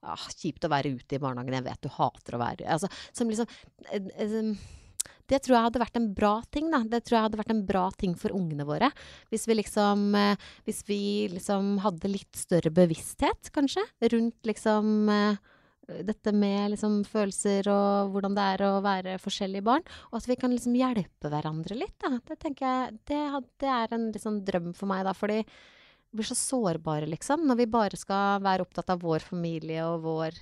[0.08, 3.32] Ah, kjipt å være ute i barnehagen, jeg vet du hater å være altså, Som
[3.32, 3.50] liksom
[3.92, 4.52] eh, eh,
[5.28, 6.84] Det tror jeg hadde vært en bra ting, da.
[6.88, 8.92] Det tror jeg hadde vært en bra ting for ungene våre.
[9.34, 11.02] Hvis vi liksom eh, Hvis vi
[11.32, 13.84] liksom hadde litt større bevissthet, kanskje,
[14.14, 15.40] rundt liksom eh,
[15.88, 19.86] dette med liksom følelser og hvordan det er å være forskjellige barn.
[20.12, 22.18] Og at vi kan liksom hjelpe hverandre litt, da.
[22.28, 23.20] Det tenker jeg Det,
[23.64, 25.16] det er en liksom drøm for meg, da.
[25.16, 27.46] Fordi vi blir så sårbare, liksom.
[27.48, 30.42] Når vi bare skal være opptatt av vår familie og vår,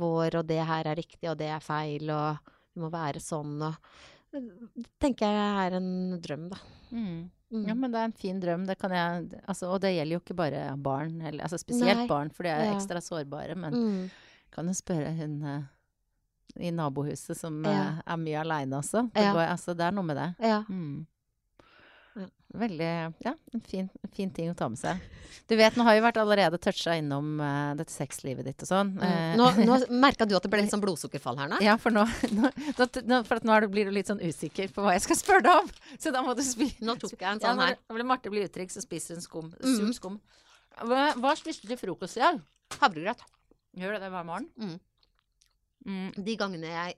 [0.00, 3.54] vår og det her er riktig, og det er feil, og vi må være sånn
[3.62, 3.74] og
[4.34, 4.42] Det
[4.98, 6.56] tenker jeg er en drøm, da.
[6.90, 7.30] Mm.
[7.54, 7.66] Mm.
[7.68, 8.64] Ja, men det er en fin drøm.
[8.66, 12.06] Det kan jeg, altså, og det gjelder jo ikke bare barn, eller, altså spesielt Nei.
[12.10, 12.72] barn, for de er Ja.
[12.74, 13.54] ekstra sårbare.
[13.56, 14.10] Men Mm.
[14.50, 15.62] kan jo spørre hun eh,
[16.66, 17.70] i nabohuset som Ja.
[17.70, 19.04] eh, er mye aleine også.
[19.12, 19.32] Det, Ja.
[19.32, 20.34] går, altså, det er noe med det.
[20.40, 20.62] Ja.
[20.68, 21.06] Mm.
[22.54, 22.86] Veldig
[23.24, 25.00] Ja, en fin, fin ting å ta med seg.
[25.50, 28.92] Du vet, nå har vi vært allerede toucha innom uh, dette sexlivet ditt og sånn.
[29.02, 29.40] Eh, Mm.
[29.40, 31.58] Nå, nå merka du at det ble litt sånn blodsukkerfall her nå?
[31.64, 32.04] Ja, for nå,
[32.36, 32.50] nå,
[33.10, 35.64] nå, for at nå blir du litt sånn usikker på hva jeg skal spørre deg
[35.64, 35.72] om.
[36.02, 37.74] Så da må du spise Nå tok jeg en sånn her.
[37.74, 39.50] Ja, når Marte blir utrygg, så spiser hun skum.
[39.58, 40.20] Sum Surt skum.
[40.86, 42.38] Hva, hva spiste du til frokost i dag?
[42.78, 43.26] Havregrøt.
[43.82, 44.46] Gjør du det hver morgen?
[44.54, 44.78] Mm.
[45.90, 46.08] Mm.
[46.30, 46.94] De gangene jeg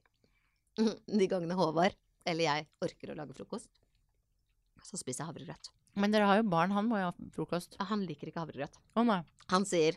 [1.22, 1.96] De gangene Håvard
[2.26, 3.70] eller jeg orker å lage frokost,
[4.86, 5.70] så spiser jeg havregrøt.
[5.98, 7.74] Men dere har jo barn, han må jo ha frokost.
[7.90, 8.76] Han liker ikke havregrøt.
[8.94, 9.20] Å nei.
[9.52, 9.96] Han sier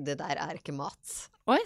[0.00, 1.14] det der er ikke mat.
[1.52, 1.58] Oi,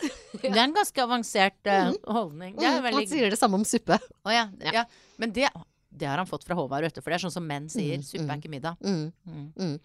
[0.42, 2.56] det er en ganske avansert uh, holdning.
[2.59, 3.98] Det Mm, veldig Han sier det samme om suppe.
[4.26, 4.48] Å ja.
[4.64, 4.72] Ja.
[4.80, 4.84] ja.
[5.22, 5.46] Men det,
[5.94, 6.98] det har han fått fra Håvard, du.
[6.98, 8.00] For det er sånn som menn sier.
[8.00, 8.80] Mm, Suppe er ikke middag.
[8.82, 9.44] Mm, Mm.
[9.54, 9.76] mm.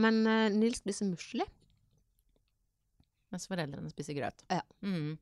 [0.00, 1.42] Men uh, Nils spiser musli.
[3.34, 4.44] Mens foreldrene spiser grøt.
[4.50, 4.62] Ja.
[4.86, 5.16] Mm.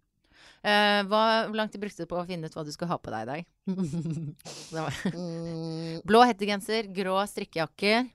[0.62, 2.98] Eh, hva, hvor lang tid brukte du på å finne ut hva du skulle ha
[2.98, 3.44] på deg i dag?
[5.14, 8.08] Mm, blå hettegenser, grå strikkejakker.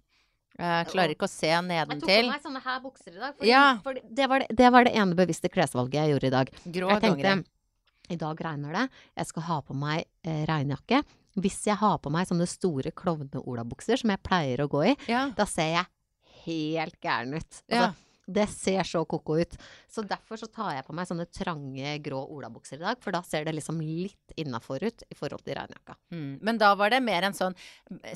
[0.53, 3.33] Jeg klarer ikke å se Jeg tok på meg sånne her bukser i dag.
[3.39, 3.79] Fordi, Ja.
[3.83, 6.51] fordi det, var det, det var det ene bevisste klesvalget jeg gjorde i dag.
[6.65, 7.45] Grå Jeg tenkte dongeri.
[8.13, 8.83] i dag regner det,
[9.17, 11.01] jeg skal ha på meg eh, regnjakke.
[11.41, 15.29] Hvis jeg har på meg sånne store klovne-olabukser som jeg pleier å gå i, Ja.
[15.33, 15.85] da ser jeg
[16.45, 17.63] helt gæren ut.
[17.67, 17.93] Ja.
[18.25, 19.55] Det ser så ko-ko ut.
[19.91, 23.19] Så derfor så tar jeg på meg sånne trange, grå olabukser i dag, for da
[23.27, 25.97] ser det liksom litt innafor ut i forhold til regnjakka.
[26.15, 26.37] Mm.
[26.41, 27.57] Men da var det mer en sånn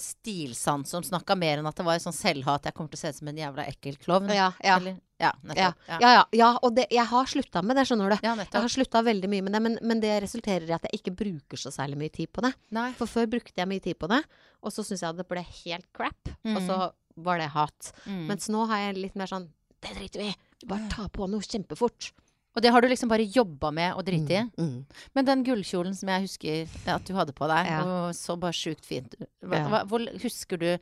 [0.01, 2.69] stilsans som snakka mer enn at det var sånn selvhat.
[2.69, 4.31] Jeg kommer til å se ut som en jævla ekkel klovn.
[4.33, 4.77] Ja, ja.
[4.79, 4.97] Eller?
[5.17, 5.55] Ja, Ja.
[5.57, 6.49] Ja, ja, ja, ja.
[6.61, 8.17] Og det, jeg har slutta med det, skjønner du.
[8.21, 10.99] Ja, Jeg har slutta veldig mye med det, men, men det resulterer i at jeg
[11.01, 12.53] ikke bruker så særlig mye tid på det.
[12.77, 12.91] Nei.
[12.99, 14.21] For før brukte jeg mye tid på det,
[14.61, 16.29] og så syntes jeg det ble helt crap.
[16.45, 16.77] Og så
[17.17, 17.91] var det hat.
[18.05, 18.27] Mm.
[18.29, 19.47] Mens nå har jeg litt mer sånn
[19.81, 20.35] Det driter vi i.
[20.65, 22.11] Bare ta på noe kjempefort.
[22.57, 24.39] Og det har du liksom bare jobba med å drite i.
[24.57, 24.85] Mm.
[25.13, 27.83] Men den gullkjolen som jeg husker at du hadde på deg, Ja.
[27.85, 29.13] og så bare sjukt fint.
[29.43, 29.67] Hva, Ja.
[29.69, 30.79] hva, hvor, husker du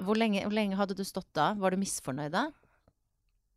[0.00, 1.52] hvor lenge, hvor lenge hadde du stått da?
[1.52, 2.46] Var du misfornøyd da?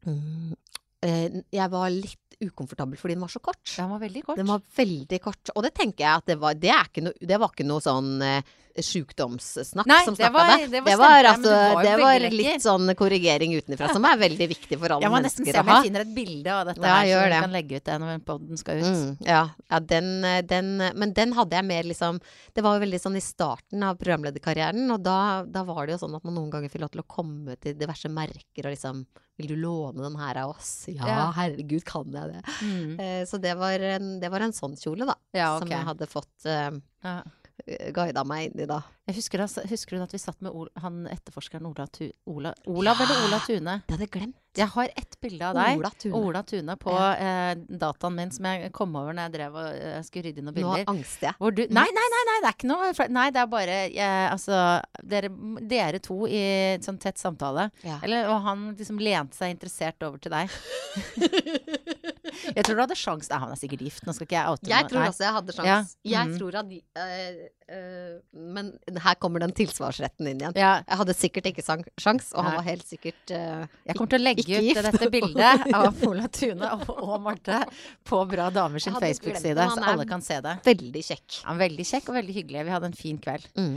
[0.05, 0.55] Mm.
[1.03, 3.61] Eh, jeg var litt ukomfortabel fordi den var så kort.
[3.77, 4.37] Den var veldig kort.
[4.37, 5.49] Den var veldig kort.
[5.55, 8.21] Og det tenker jeg at det var Det, ikke noe, det var ikke noe sånn
[8.21, 8.41] eh,
[8.81, 12.37] sjukdomssnakk som det snakka var- det var Det var, stemte, altså, var det var lekker.
[12.37, 15.59] litt sånn korrigering utenfra som er veldig viktig for alle mennesker jeg må nesten se
[15.59, 17.41] om jeg finner et bilde av dette Ja, her, så vi det.
[17.41, 18.83] kan legge ut det når podden skal ut.
[18.85, 22.21] Mm, ja, ja den, den, men den hadde jeg mer liksom
[22.55, 26.07] Det var jo veldig sånn i starten av programlederkarrieren, og da, da var det jo
[26.07, 29.05] sånn at man noen ganger fikk lov til å komme til diverse merker og liksom
[29.41, 30.85] Vil du låne den her av oss?
[30.87, 31.25] Ja, Ja.
[31.35, 32.41] herregud, kan jeg det?
[32.61, 32.95] Mm.
[33.01, 35.15] Eh, så det var, en, det var en sånn kjole, da.
[35.33, 36.71] Ja, Som jeg hadde fått eh,
[37.03, 37.21] Ja.
[37.93, 38.79] guida meg inn i, da.
[39.11, 42.53] Jeg husker, da, husker du at vi satt med Ol han etterforskeren Ola, tu Ola
[42.71, 43.09] Olav Ja.
[43.09, 43.73] eller Ola Tune?
[43.87, 44.37] Det hadde jeg glemt.
[44.59, 46.17] Jeg har ett bilde av deg, Ola Tune.
[46.19, 50.01] Ola Tune, på eh, dataen min som jeg kom over når jeg drev og eh,
[50.03, 50.83] skulle rydde inn noen bilder.
[50.87, 51.53] Nå angster jeg.
[51.55, 54.57] Du, nei, nei, nei, nei, det er ikke noe Nei, det er bare jeg, Altså,
[55.13, 55.29] dere,
[55.71, 56.43] dere to i
[56.83, 57.69] sånn tett samtale.
[57.87, 57.99] Ja.
[58.03, 60.51] Eller, og han liksom lente seg interessert over til deg.
[62.55, 64.05] jeg tror du hadde sjans Nei, han er sikkert gift.
[64.07, 65.95] Nå skal ikke jeg oute Jeg tror også jeg hadde sjans.
[66.03, 66.17] Ja.
[66.17, 66.37] Jeg Mhm.
[66.39, 67.41] tror at de, øh,
[68.31, 68.71] Men
[69.03, 70.55] her kommer den tilsvarsretten inn igjen.
[70.59, 74.19] Ja, Jeg hadde sikkert ikke sjans, og han var helt sikkert øh, jeg kommer til
[74.19, 74.83] å legge ut gift.
[74.89, 77.61] dette bildet av Ola Tune og, og Marte
[78.07, 80.57] på Bra damer sin Facebook-side, så alle kan se det.
[80.67, 81.41] veldig kjekk.
[81.47, 82.65] Han er veldig kjekk og veldig hyggelig.
[82.67, 83.47] Vi hadde en fin kveld.
[83.57, 83.75] Mm.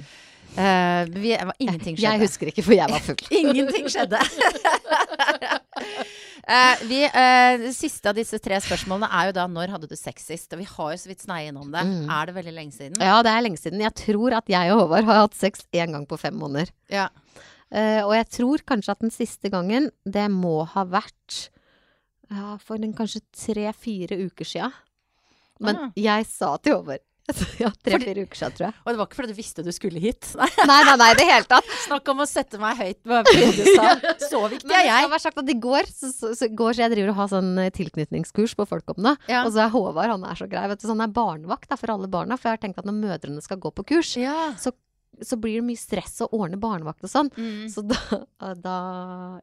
[0.54, 2.12] Eh, vi, ingenting skjedde.
[2.12, 3.22] Jeg husker ikke, for jeg var full.
[3.40, 4.20] Ingenting skjedde.
[6.48, 9.96] uh, vi, uh, det siste av disse tre spørsmålene er jo da når hadde du
[9.98, 10.52] sex sist?
[10.54, 11.82] Og vi har jo så vidt sneie innom det.
[11.88, 12.04] Mm.
[12.06, 13.00] Er det veldig lenge siden?
[13.02, 13.82] Ja, det er lenge siden.
[13.82, 16.70] Jeg tror at jeg og Håvard har hatt sex én gang på fem måneder.
[16.92, 17.08] Ja.
[17.74, 21.48] Og jeg tror kanskje at den siste gangen, det må ha vært
[22.30, 24.68] ja, for den kanskje tre-fire uker sia.
[25.58, 25.90] Men Ah.
[25.98, 27.02] jeg sa til Håvard
[27.62, 28.74] Ja, tre-fire uker siden, tror jeg.
[28.84, 30.28] Og det var ikke fordi du visste du skulle hit.
[30.40, 31.68] Nei, Nei, nei, nei, det hele tatt.
[31.86, 33.20] Snakk om å sette meg høyt på.
[34.30, 35.10] Så viktig er jeg jeg.
[35.14, 37.50] har sagt at i går så, så, så, går, så jeg driver og har sånn
[37.64, 39.14] eh, tilknytningskurs på Folkopna.
[39.30, 39.44] Ja.
[39.46, 40.66] Og så er Håvard, han er så grei.
[40.72, 42.36] Vet du, sånn er barnevakt da, for alle barna.
[42.40, 44.52] For jeg har tenkt at når mødrene skal gå på kurs, Ja.
[44.60, 44.74] så
[45.40, 47.30] blir det mye stress å ordne barnevakt og sånn.
[47.36, 47.68] Mm.
[47.72, 48.76] Så da, da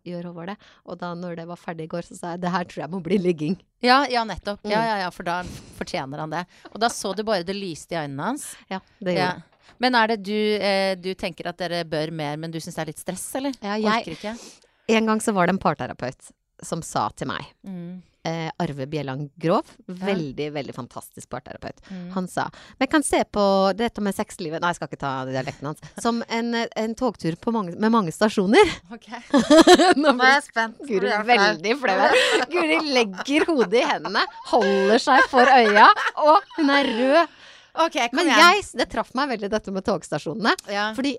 [0.07, 0.57] gjør Håvard det.
[0.85, 2.91] Og da når det var ferdig i går, så sa jeg det her tror jeg
[2.91, 3.55] må bli ligging.
[3.81, 4.59] ja, ja, nettopp.
[4.63, 4.87] Ja, Mm.
[4.87, 5.41] ja, ja, for da
[5.77, 6.45] fortjener han det.
[6.73, 8.55] Og da så du bare det lyste i øynene hans.
[8.69, 9.31] Ja, det Ja.
[9.31, 9.43] gjorde jeg.
[9.79, 12.81] Men er det du, eh, du tenker at dere bør mer, men du syns det
[12.81, 13.53] er litt stress, eller?
[13.61, 14.51] Ja, jeg, Orker ikke?
[14.89, 18.01] en gang så var det en parterapeut som sa til meg Mm.
[18.27, 21.81] Eh, Arve Bjelland Grov, veldig, veldig fantastisk parterapeut.
[21.89, 22.11] Mm.
[22.15, 22.47] Han sa
[22.79, 23.43] Vi kan se på
[23.77, 25.81] dette med sexlivet Nei, jeg skal ikke ta dialekten hans.
[26.05, 28.75] Som en, en togtur på mange, med mange stasjoner.
[28.93, 29.09] Ok.
[30.01, 30.81] Nå er jeg spent.
[30.87, 32.17] Guri veldig flau her.
[32.51, 35.89] Guri legger hodet i hendene, holder seg for øya,
[36.21, 37.37] og hun er rød.
[37.81, 40.55] Ok, kom Men jeg, det traff meg veldig dette med togstasjonene.
[40.71, 40.89] ja.
[40.97, 41.15] Fordi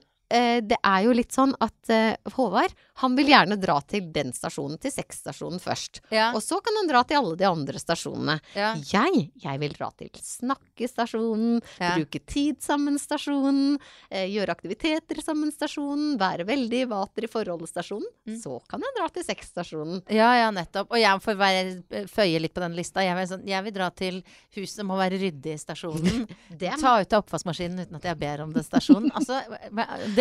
[0.65, 2.73] det er jo litt sånn at eh, Håvard,
[3.03, 6.01] han vil gjerne dra til den stasjonen, til sexstasjonen først.
[6.15, 6.31] Ja.
[6.37, 8.39] Og så kan han dra til alle de andre stasjonene.
[8.57, 8.73] ja.
[8.93, 11.95] Jeg, jeg vil dra til snakkestasjonen, Ja.
[11.97, 13.79] bruke tid sammen stasjonen,
[14.11, 18.09] eh, gjøre aktiviteter sammen stasjonen, være veldig vater i forholdet stasjonen.
[18.29, 18.39] Mm.
[18.43, 20.03] Så kan jeg dra til sexstasjonen.
[20.13, 20.91] Ja, ja, nettopp.
[20.93, 23.03] Og jeg får være, føye litt på den lista.
[23.05, 24.23] Jeg vil, sånn, jeg vil dra til
[24.57, 26.27] huset må være ryddig i stasjonen.
[26.83, 29.11] Ta ut av oppvaskmaskinen uten at jeg ber om det stasjonen.
[29.13, 29.41] Altså,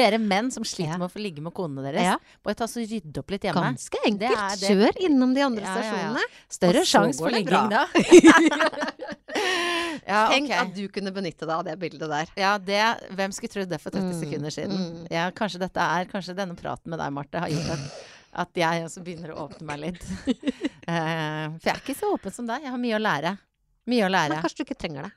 [0.01, 2.17] dere menn som sliter med å få ligge med konene deres, Ja.
[2.43, 3.61] bare ta så rydde opp litt hjemme.
[3.69, 4.65] ganske enkelt.
[4.65, 6.25] Kjør innom de andre stasjonene.
[6.49, 7.85] Større sjanse for ligging da.
[10.07, 12.31] ja, Tenk at du kunne benytte deg av det bildet der.
[12.39, 12.81] Ja, det,
[13.15, 14.77] hvem skulle trodd det for 30 Mm, sekunder siden?
[14.77, 15.07] mm.
[15.13, 18.03] Ja, kanskje dette er, kanskje denne praten med deg, Marte, har gjort at,
[18.45, 20.03] at jeg også begynner å åpne meg litt.
[20.87, 22.63] Uh, for jeg er ikke så åpen som deg.
[22.65, 23.35] Jeg har mye å lære.
[23.91, 24.35] Mye å lære.
[24.37, 25.13] Men kanskje du ikke trenger det.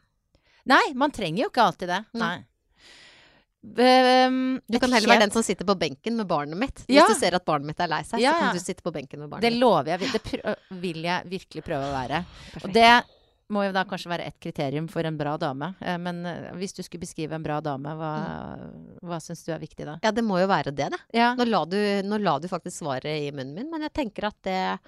[0.66, 2.03] Nei, man trenger jo ikke alltid det.
[2.16, 2.37] Nei.
[3.65, 6.83] Um, Du kan heller være den som sitter på benken med barnet mitt.
[6.87, 7.07] Hvis Ja.
[7.09, 9.21] du ser at barnet mitt er lei seg, Ja, så kan du sitte på benken
[9.21, 10.12] med barnet Det lover jeg.
[10.12, 12.25] Det vil jeg virkelig prøve å være.
[12.62, 12.91] Og det
[13.51, 15.75] må jo da kanskje være et kriterium for en bra dame.
[15.81, 16.23] Eh, Men
[16.59, 18.12] hvis du skulle beskrive en bra dame, hva,
[19.03, 19.99] hva syns du er viktig da?
[20.03, 20.99] Ja, det må jo være det, da.
[21.12, 21.35] Ja.
[21.35, 24.37] Nå la, du, nå la du faktisk svaret i munnen min, men jeg tenker at
[24.43, 24.79] det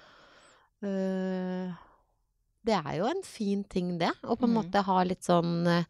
[0.83, 1.73] øh,
[2.67, 4.11] Det er jo en fin ting, det.
[4.23, 4.57] Å på en Mm.
[4.63, 5.85] måte ha litt sånn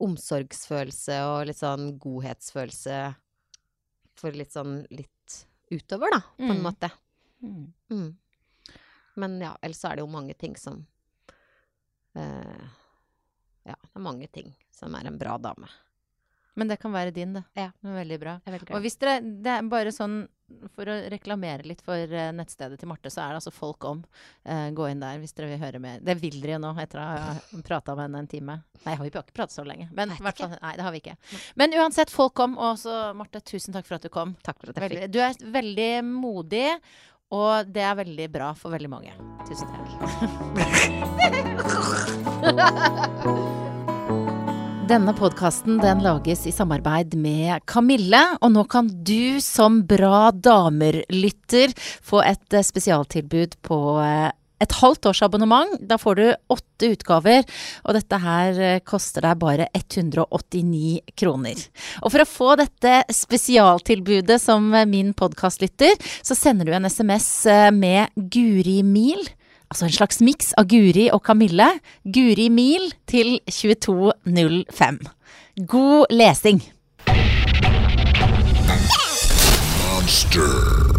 [0.00, 2.98] omsorgsfølelse og litt sånn godhetsfølelse
[4.20, 5.36] for litt sånn litt
[5.70, 6.64] utover, da, på en Mm.
[6.66, 6.90] måte.
[7.42, 7.72] Mm.
[7.90, 8.08] Mm.
[9.16, 10.86] Men ja, ellers er det jo mange ting som
[12.16, 12.66] øh,
[13.66, 15.68] Ja, det er mange ting som er en bra dame.
[16.56, 17.42] Men det kan være din, da.
[17.56, 17.70] Ja.
[17.84, 18.38] Veldig bra.
[18.46, 20.24] Veldig Og hvis dere, det er bare sånn
[20.76, 24.02] For å reklamere litt for eh, nettstedet til Marte, så er det altså Folk om.
[24.44, 25.98] Eh, gå inn der hvis dere vil høre mer.
[26.04, 27.34] Det vil dere jo nå, etter å ha
[27.66, 28.54] prata med henne en time.
[28.84, 29.86] Nei, har vi har ikke pratet så lenge.
[29.96, 31.16] Men Nei, fall, nei, det har vi ikke.
[31.60, 32.58] Men uansett, Folk om.
[32.58, 34.36] Og så, Marte, tusen takk for at du kom.
[34.46, 36.68] Takk for at jeg fikk du er veldig modig,
[37.34, 39.12] og det er veldig bra for veldig mange.
[39.48, 39.88] Tusen takk.
[44.90, 51.70] Denne podkasten den lages i samarbeid med Kamille, og nå kan du som Bra damer-lytter
[52.02, 55.76] få et eh, spesialtilbud på eh, et halvt års abonnement.
[55.78, 57.46] Da får du åtte utgaver,
[57.86, 61.62] og dette her eh, koster deg bare 189 kroner.
[62.02, 67.30] Og for å få dette spesialtilbudet som min podkastlytter, så sender du en SMS
[67.78, 69.22] med Guri Mil
[69.70, 71.68] altså en slags miks av Guri og Kamille.
[72.04, 75.00] Guri Mil til 22.05.
[75.66, 76.62] God lesing!
[80.00, 80.89] Monster.